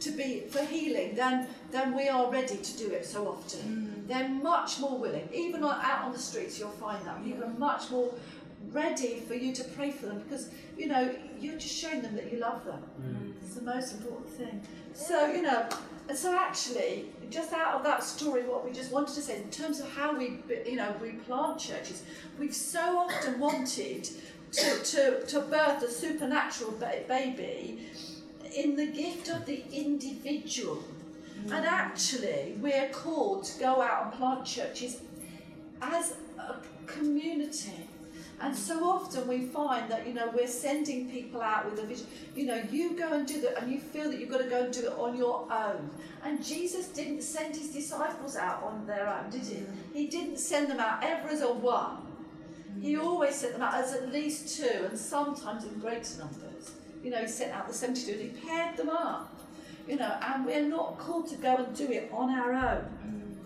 [0.00, 4.04] to be for healing, than, than we are ready to do it so often.
[4.06, 4.08] Mm.
[4.08, 5.28] They're much more willing.
[5.32, 7.22] Even on, out on the streets, you'll find that.
[7.24, 8.12] People are much more
[8.70, 12.32] ready for you to pray for them because, you know, you're just showing them that
[12.32, 12.82] you love them.
[13.02, 13.32] Mm.
[13.42, 14.62] It's the most important thing.
[14.94, 15.68] So, you know,
[16.08, 19.50] and so actually, just out of that story, what we just wanted to say in
[19.50, 22.02] terms of how we, you know, we plant churches,
[22.38, 24.08] we've so often wanted
[24.52, 27.80] to, to, to birth a supernatural ba- baby
[28.56, 30.82] in the gift of the individual.
[31.46, 31.52] Mm.
[31.52, 35.00] And actually, we're called to go out and plant churches
[35.82, 36.56] as a
[36.86, 37.88] community.
[38.40, 42.06] And so often we find that, you know, we're sending people out with a vision.
[42.34, 44.64] You know, you go and do that, and you feel that you've got to go
[44.64, 45.90] and do it on your own.
[46.24, 49.62] And Jesus didn't send his disciples out on their own, did he?
[49.92, 51.98] He didn't send them out ever as a one.
[52.80, 56.72] He always sent them out as at least two, and sometimes in greater numbers.
[57.02, 59.30] You know, he sent out the 72 and he paired them up.
[59.86, 63.36] You know, and we're not called to go and do it on our own.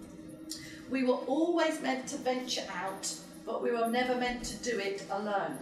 [0.88, 3.12] We were always meant to venture out,
[3.48, 5.56] but we were never meant to do it alone.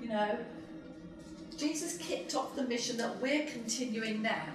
[0.00, 0.38] You know,
[1.58, 4.46] Jesus kicked off the mission that we're continuing now.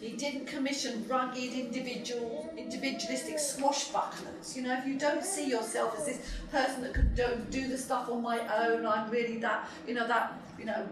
[0.00, 4.56] He didn't commission rugged individual, individualistic swashbucklers.
[4.56, 7.76] You know, if you don't see yourself as this person that can do, do the
[7.76, 10.88] stuff on my own, I'm really that, you know, that, you know,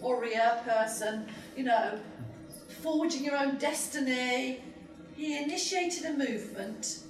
[0.00, 1.98] warrior person, you know,
[2.80, 4.62] forging your own destiny.
[5.16, 7.00] He initiated a movement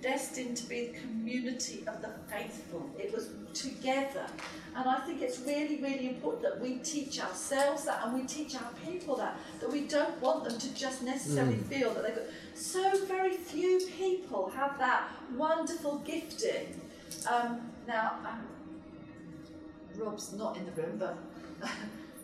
[0.00, 2.88] destined to be the community of the faithful.
[2.98, 4.26] It was together.
[4.74, 8.54] And I think it's really, really important that we teach ourselves that and we teach
[8.54, 12.24] our people that, that we don't want them to just necessarily feel that they've got.
[12.54, 16.80] So very few people have that wonderful gifting.
[17.28, 18.46] Um, now, um,
[19.96, 21.18] Rob's not in the room, but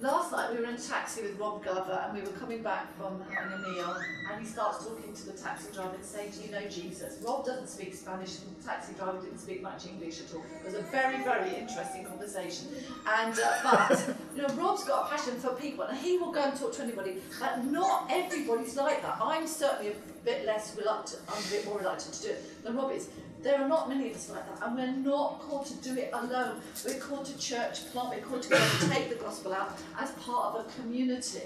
[0.01, 2.97] last night we were in a taxi with Rob Glover and we were coming back
[2.99, 3.97] from having a meal
[4.30, 7.18] and he starts talking to the taxi driver and saying, Do you know Jesus?
[7.24, 10.45] Rob doesn't speak Spanish and the taxi driver didn't speak much English at all.
[10.61, 12.68] It was a very, very interesting conversation.
[13.07, 16.42] And uh, but you know, Rob's got a passion for people and he will go
[16.42, 17.22] and talk to anybody.
[17.38, 19.18] But not everybody's like that.
[19.20, 22.76] I'm certainly a bit less reluctant, I'm a bit more reluctant to do it than
[22.76, 23.09] Rob is.
[23.45, 26.09] There are not many of us like that, and we're not called to do it
[26.14, 26.62] alone.
[26.86, 30.12] We're called to church plant, we're called to go and take the gospel out as
[30.12, 31.42] part of a community.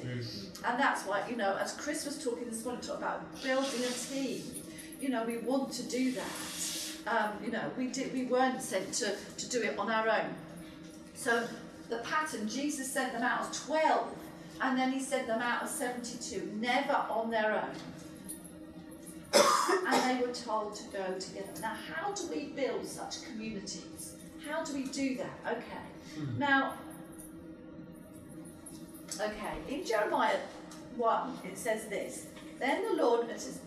[0.64, 4.14] And that's why, you know, as Chris was talking this morning, talking about building a
[4.14, 4.42] team,
[5.00, 6.30] you know, we want to do that.
[7.08, 10.34] Um, you know, we did we weren't sent to, to do it on our own.
[11.14, 11.48] So
[11.88, 14.14] the pattern, Jesus sent them out as 12,
[14.60, 17.74] and then he sent them out as 72, never on their own
[19.34, 21.48] and they were told to go together.
[21.60, 24.16] Now, how do we build such communities?
[24.46, 25.38] How do we do that?
[25.46, 26.16] Okay.
[26.16, 26.38] Hmm.
[26.38, 26.74] Now,
[29.14, 30.38] okay, in Jeremiah
[30.96, 32.26] 1, it says this
[32.58, 33.60] Then the Lord, it says,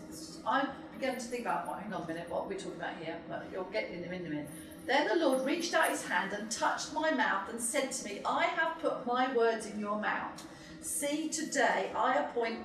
[0.46, 0.66] I
[0.98, 3.16] began to think about, well, hang on a minute, what are we talking about here?
[3.28, 4.48] But you'll get in a minute.
[4.86, 8.20] Then the Lord reached out his hand and touched my mouth and said to me,
[8.24, 10.42] I have put my words in your mouth.
[10.80, 12.58] See, today I appoint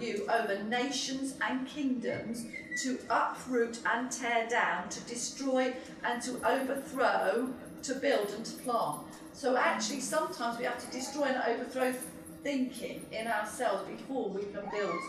[0.00, 2.46] you over nations and kingdoms
[2.82, 5.74] to uproot and tear down, to destroy
[6.04, 7.48] and to overthrow,
[7.82, 9.00] to build and to plant.
[9.32, 11.92] So actually, sometimes we have to destroy and overthrow
[12.42, 15.00] thinking in ourselves before we can build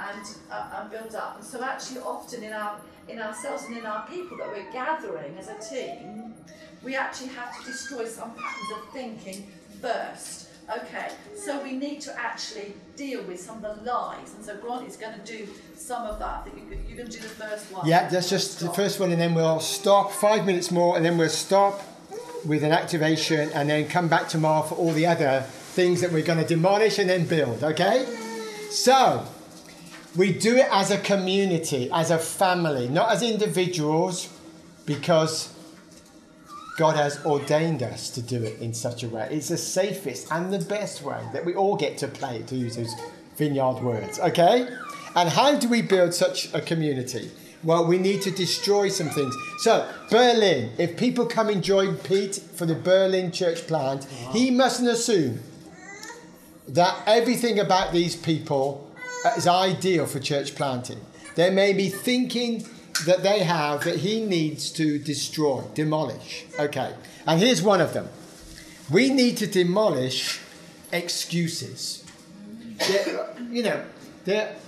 [0.00, 1.36] and, uh, and build up.
[1.36, 5.36] And so actually often in our in ourselves and in our people that we're gathering
[5.36, 6.32] as a team,
[6.84, 10.49] we actually have to destroy some patterns of thinking first.
[10.76, 14.86] Okay, so we need to actually deal with some of the lies, and so Grant
[14.86, 16.42] is going to do some of that.
[16.46, 17.86] I think you- you're going to do the first one.
[17.86, 21.18] Yeah, that's just the first one, and then we'll stop five minutes more, and then
[21.18, 21.82] we'll stop
[22.46, 25.44] with an activation, and then come back tomorrow for all the other
[25.74, 27.64] things that we're going to demolish and then build.
[27.64, 28.06] Okay?
[28.70, 29.26] So,
[30.16, 34.28] we do it as a community, as a family, not as individuals,
[34.86, 35.48] because
[36.80, 39.28] God has ordained us to do it in such a way.
[39.30, 42.76] It's the safest and the best way that we all get to play, to use
[42.76, 42.94] those
[43.36, 44.66] vineyard words, okay?
[45.14, 47.32] And how do we build such a community?
[47.62, 49.34] Well, we need to destroy some things.
[49.58, 54.88] So, Berlin, if people come and join Pete for the Berlin church plant, he mustn't
[54.88, 55.40] assume
[56.66, 58.90] that everything about these people
[59.36, 61.02] is ideal for church planting.
[61.34, 62.64] They may be thinking
[63.06, 66.44] that they have that he needs to destroy, demolish.
[66.58, 66.94] Okay,
[67.26, 68.08] and here's one of them.
[68.90, 70.40] We need to demolish
[70.92, 72.02] excuses.
[72.78, 73.82] They're- you know,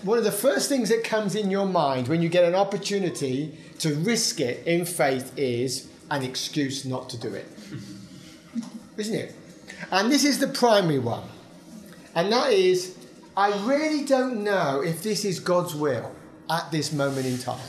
[0.03, 3.57] one of the first things that comes in your mind when you get an opportunity
[3.79, 7.47] to risk it in faith is an excuse not to do it.
[8.97, 9.35] Isn't it?
[9.91, 11.25] And this is the primary one.
[12.15, 12.95] And that is,
[13.37, 16.13] I really don't know if this is God's will
[16.51, 17.61] at this moment in time.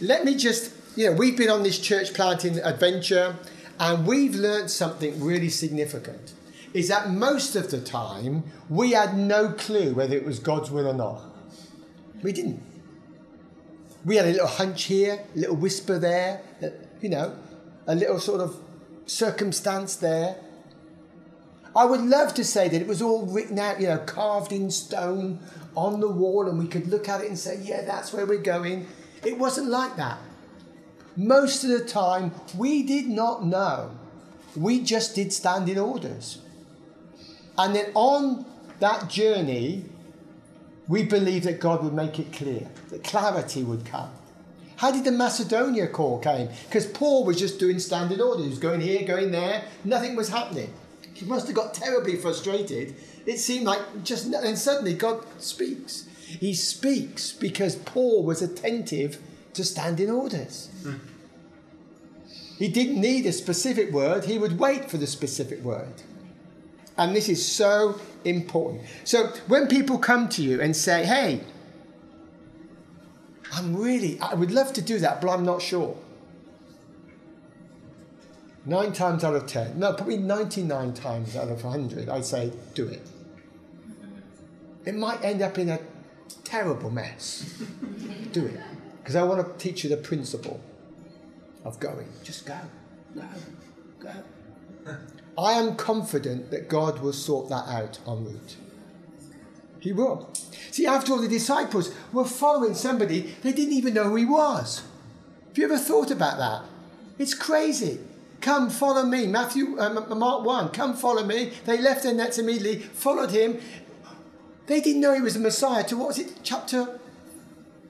[0.00, 3.36] Let me just, you know, we've been on this church planting adventure
[3.78, 6.34] and we've learned something really significant.
[6.74, 10.86] Is that most of the time we had no clue whether it was God's will
[10.86, 11.22] or not.
[12.22, 12.62] We didn't.
[14.04, 16.42] We had a little hunch here, a little whisper there,
[17.00, 17.34] you know,
[17.86, 18.56] a little sort of
[19.06, 20.36] circumstance there.
[21.74, 24.70] I would love to say that it was all written out, you know, carved in
[24.70, 25.40] stone
[25.76, 28.38] on the wall, and we could look at it and say, yeah, that's where we're
[28.38, 28.86] going.
[29.26, 30.18] It wasn't like that.
[31.16, 33.90] Most of the time, we did not know.
[34.54, 36.38] We just did standing orders.
[37.58, 38.46] And then on
[38.78, 39.86] that journey,
[40.86, 44.10] we believed that God would make it clear, that clarity would come.
[44.76, 46.48] How did the Macedonia call came?
[46.68, 48.44] Because Paul was just doing standing orders.
[48.44, 49.64] He was going here, going there.
[49.82, 50.72] Nothing was happening.
[51.14, 52.94] He must have got terribly frustrated.
[53.26, 56.06] It seemed like just, and suddenly God speaks.
[56.26, 59.18] He speaks because Paul was attentive
[59.54, 60.68] to standing orders.
[62.58, 66.02] He didn't need a specific word, he would wait for the specific word.
[66.98, 68.82] And this is so important.
[69.04, 71.42] So when people come to you and say, hey,
[73.52, 75.96] I'm really, I would love to do that, but I'm not sure.
[78.64, 82.88] Nine times out of ten, no, probably 99 times out of 100, I'd say, do
[82.88, 83.06] it.
[84.84, 85.78] It might end up in a
[86.44, 87.62] terrible mess.
[88.32, 88.60] do it.
[88.98, 90.60] Because I want to teach you the principle
[91.64, 92.08] of going.
[92.22, 92.58] Just go,
[93.14, 93.22] go,
[94.00, 94.12] go.
[95.38, 98.56] I am confident that God will sort that out en route.
[99.80, 100.30] He will.
[100.70, 104.82] See, after all, the disciples were following somebody they didn't even know who he was.
[105.48, 106.62] Have you ever thought about that?
[107.18, 107.98] It's crazy.
[108.40, 109.26] Come follow me.
[109.26, 111.52] Matthew, uh, Mark 1, come follow me.
[111.64, 113.60] They left their nets immediately, followed him.
[114.66, 116.98] They didn't know he was the Messiah to what was it, chapter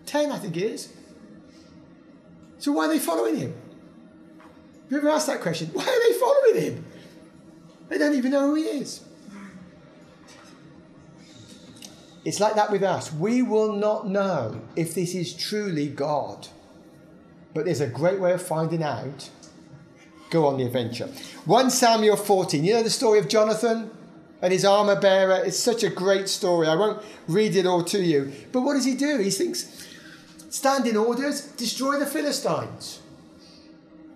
[0.07, 0.93] 10, I think it is.
[2.59, 3.55] So why are they following him?
[4.85, 5.69] Have you ever asked that question?
[5.73, 6.85] Why are they following him?
[7.89, 9.03] They don't even know who he is.
[12.25, 13.13] It's like that with us.
[13.13, 16.49] We will not know if this is truly God.
[17.55, 19.31] But there's a great way of finding out.
[20.31, 21.07] Go on the adventure.
[21.45, 22.65] 1 Samuel 14.
[22.65, 23.91] You know the story of Jonathan
[24.43, 25.43] and his armor bearer?
[25.45, 26.67] It's such a great story.
[26.67, 28.33] I won't read it all to you.
[28.53, 29.19] But what does he do?
[29.19, 29.87] He thinks,
[30.51, 33.01] stand in orders, destroy the Philistines.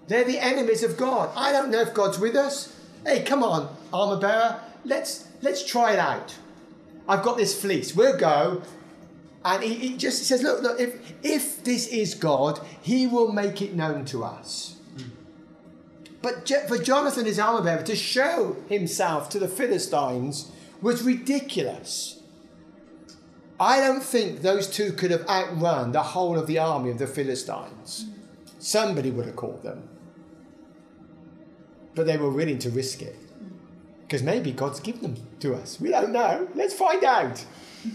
[0.08, 1.30] They're the enemies of God.
[1.36, 2.76] I don't know if God's with us.
[3.06, 4.60] Hey, come on, armor bearer.
[4.84, 6.36] Let's let's try it out.
[7.08, 7.94] I've got this fleece.
[7.94, 8.62] We'll go.
[9.44, 13.62] And he, he just says, look, look, if, if this is God, he will make
[13.62, 14.76] it known to us.
[16.22, 20.50] But for Jonathan, his armor bearer, to show himself to the Philistines
[20.82, 22.20] was ridiculous.
[23.58, 27.06] I don't think those two could have outrun the whole of the army of the
[27.06, 28.06] Philistines.
[28.58, 29.88] Somebody would have caught them.
[31.94, 33.16] But they were willing to risk it.
[34.02, 35.80] Because maybe God's given them to us.
[35.80, 36.48] We don't know.
[36.54, 37.44] Let's find out.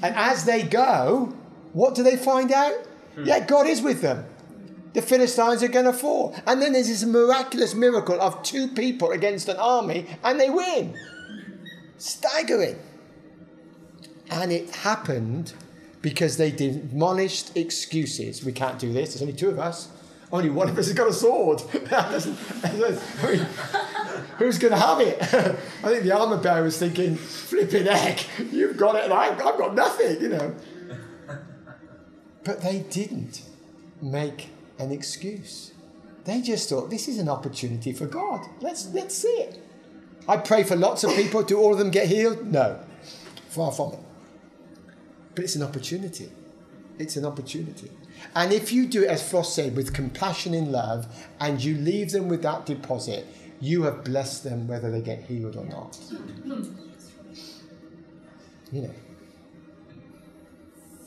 [0.02, 1.35] And as they go,
[1.73, 2.73] what do they find out?
[3.15, 3.26] Hmm.
[3.26, 4.26] Yeah, God is with them.
[4.95, 6.34] The Philistines are going to fall.
[6.47, 10.97] And then there's this miraculous miracle of two people against an army, and they win.
[11.97, 12.80] Staggering.
[14.31, 15.51] And it happened
[16.01, 18.45] because they demolished excuses.
[18.45, 19.89] We can't do this, there's only two of us.
[20.31, 21.59] Only one of us has got a sword.
[24.38, 25.22] Who's going to have it?
[25.22, 29.57] I think the armor bearer was thinking, flipping heck, you've got it and I've, I've
[29.57, 30.55] got nothing, you know.
[32.45, 33.41] But they didn't
[34.01, 35.72] make an excuse.
[36.26, 38.45] They just thought this is an opportunity for God.
[38.61, 39.61] Let's let's see it.
[40.27, 41.43] I pray for lots of people.
[41.43, 42.52] Do all of them get healed?
[42.52, 42.80] No.
[43.49, 43.99] Far from it.
[45.35, 46.31] But it's an opportunity.
[46.97, 47.91] It's an opportunity.
[48.35, 51.06] And if you do it, as Frost said, with compassion and love,
[51.39, 53.27] and you leave them with that deposit,
[53.61, 55.99] you have blessed them whether they get healed or not.
[58.72, 58.91] You know.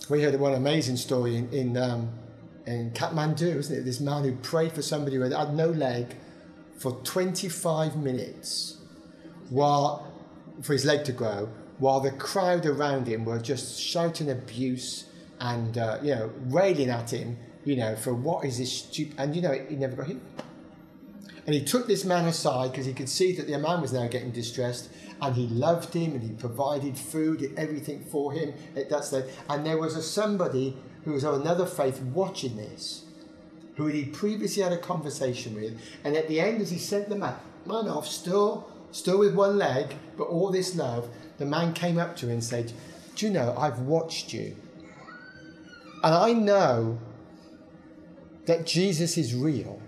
[0.08, 2.10] We heard one amazing story in, in, um,
[2.68, 3.84] in Kathmandu, isn't it?
[3.84, 6.14] This man who prayed for somebody who had no leg
[6.78, 8.76] for 25 minutes
[9.50, 10.12] while,
[10.62, 15.06] for his leg to grow, while the crowd around him were just shouting abuse
[15.40, 19.14] and, uh, you know, railing at him, you know, for what is this stupid.
[19.18, 20.20] And, you know, he never got healed.
[21.46, 24.06] And he took this man aside because he could see that the man was now
[24.08, 24.90] getting distressed
[25.22, 28.52] and he loved him and he provided food and everything for him.
[28.74, 33.04] That's the, and there was a somebody who was of another faith watching this,
[33.76, 35.80] who he previously had a conversation with.
[36.04, 39.94] And at the end, as he sent the man, off, still, still with one leg,
[40.16, 41.08] but all this love,
[41.38, 42.72] the man came up to him and said,
[43.14, 44.56] Do you know, I've watched you.
[46.02, 46.98] And I know
[48.46, 49.80] that Jesus is real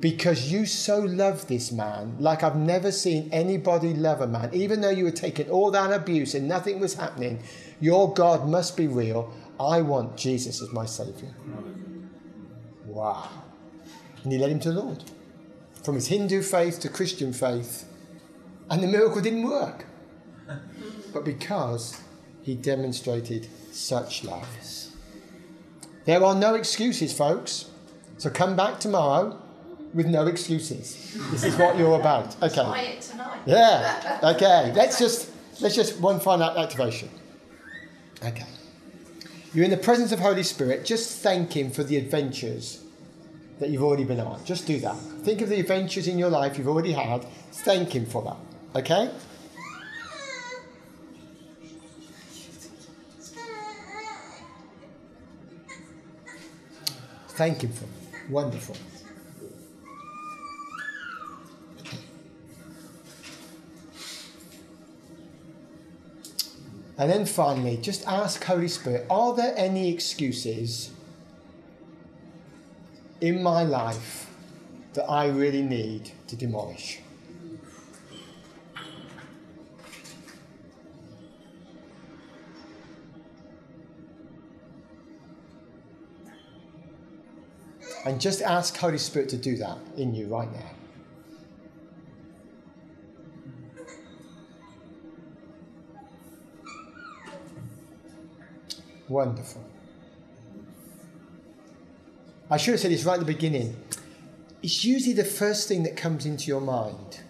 [0.00, 4.50] because you so love this man like I've never seen anybody love a man.
[4.52, 7.42] Even though you were taking all that abuse and nothing was happening,
[7.80, 9.32] your God must be real.
[9.58, 11.32] I want Jesus as my Saviour.
[12.84, 13.28] Wow.
[14.22, 15.04] And he led him to the Lord.
[15.82, 17.88] From his Hindu faith to Christian faith.
[18.70, 19.86] And the miracle didn't work.
[21.12, 22.00] But because
[22.42, 24.48] he demonstrated such love.
[26.04, 27.70] There are no excuses, folks.
[28.18, 29.38] So come back tomorrow
[29.92, 31.16] with no excuses.
[31.30, 32.40] This is what you're about.
[32.42, 32.54] Okay.
[32.54, 33.40] Try it tonight.
[33.46, 34.20] Yeah.
[34.22, 34.72] Okay.
[34.74, 35.30] Let's just
[35.60, 37.10] let's just one final activation.
[38.22, 38.46] Okay.
[39.56, 40.84] You're in the presence of Holy Spirit.
[40.84, 42.84] Just thank Him for the adventures
[43.58, 44.44] that you've already been on.
[44.44, 44.94] Just do that.
[45.24, 47.24] Think of the adventures in your life you've already had.
[47.52, 48.36] Thank Him for that.
[48.78, 49.10] Okay.
[57.30, 57.86] Thank Him for.
[58.30, 58.76] Wonderful.
[66.98, 70.90] And then finally, just ask Holy Spirit, are there any excuses
[73.20, 74.30] in my life
[74.94, 77.00] that I really need to demolish?
[88.06, 90.75] And just ask Holy Spirit to do that in you right now.
[99.08, 99.62] Wonderful.
[102.50, 103.76] I should have said this right at the beginning.
[104.62, 107.20] It's usually the first thing that comes into your mind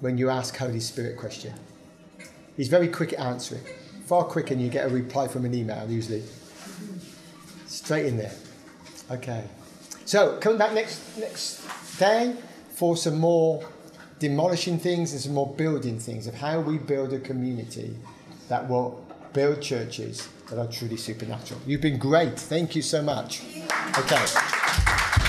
[0.00, 1.54] when you ask Holy Spirit question.
[2.56, 3.62] He's very quick at answering.
[4.06, 6.22] Far quicker than you get a reply from an email, usually.
[7.66, 8.32] Straight in there.
[9.10, 9.44] Okay.
[10.04, 11.66] So, coming back next next
[11.98, 12.34] day
[12.70, 13.62] for some more
[14.18, 17.96] demolishing things and some more building things of how we build a community
[18.48, 21.60] that will build churches that are truly supernatural.
[21.66, 22.38] You've been great.
[22.38, 23.42] Thank you so much.
[23.98, 25.27] Okay.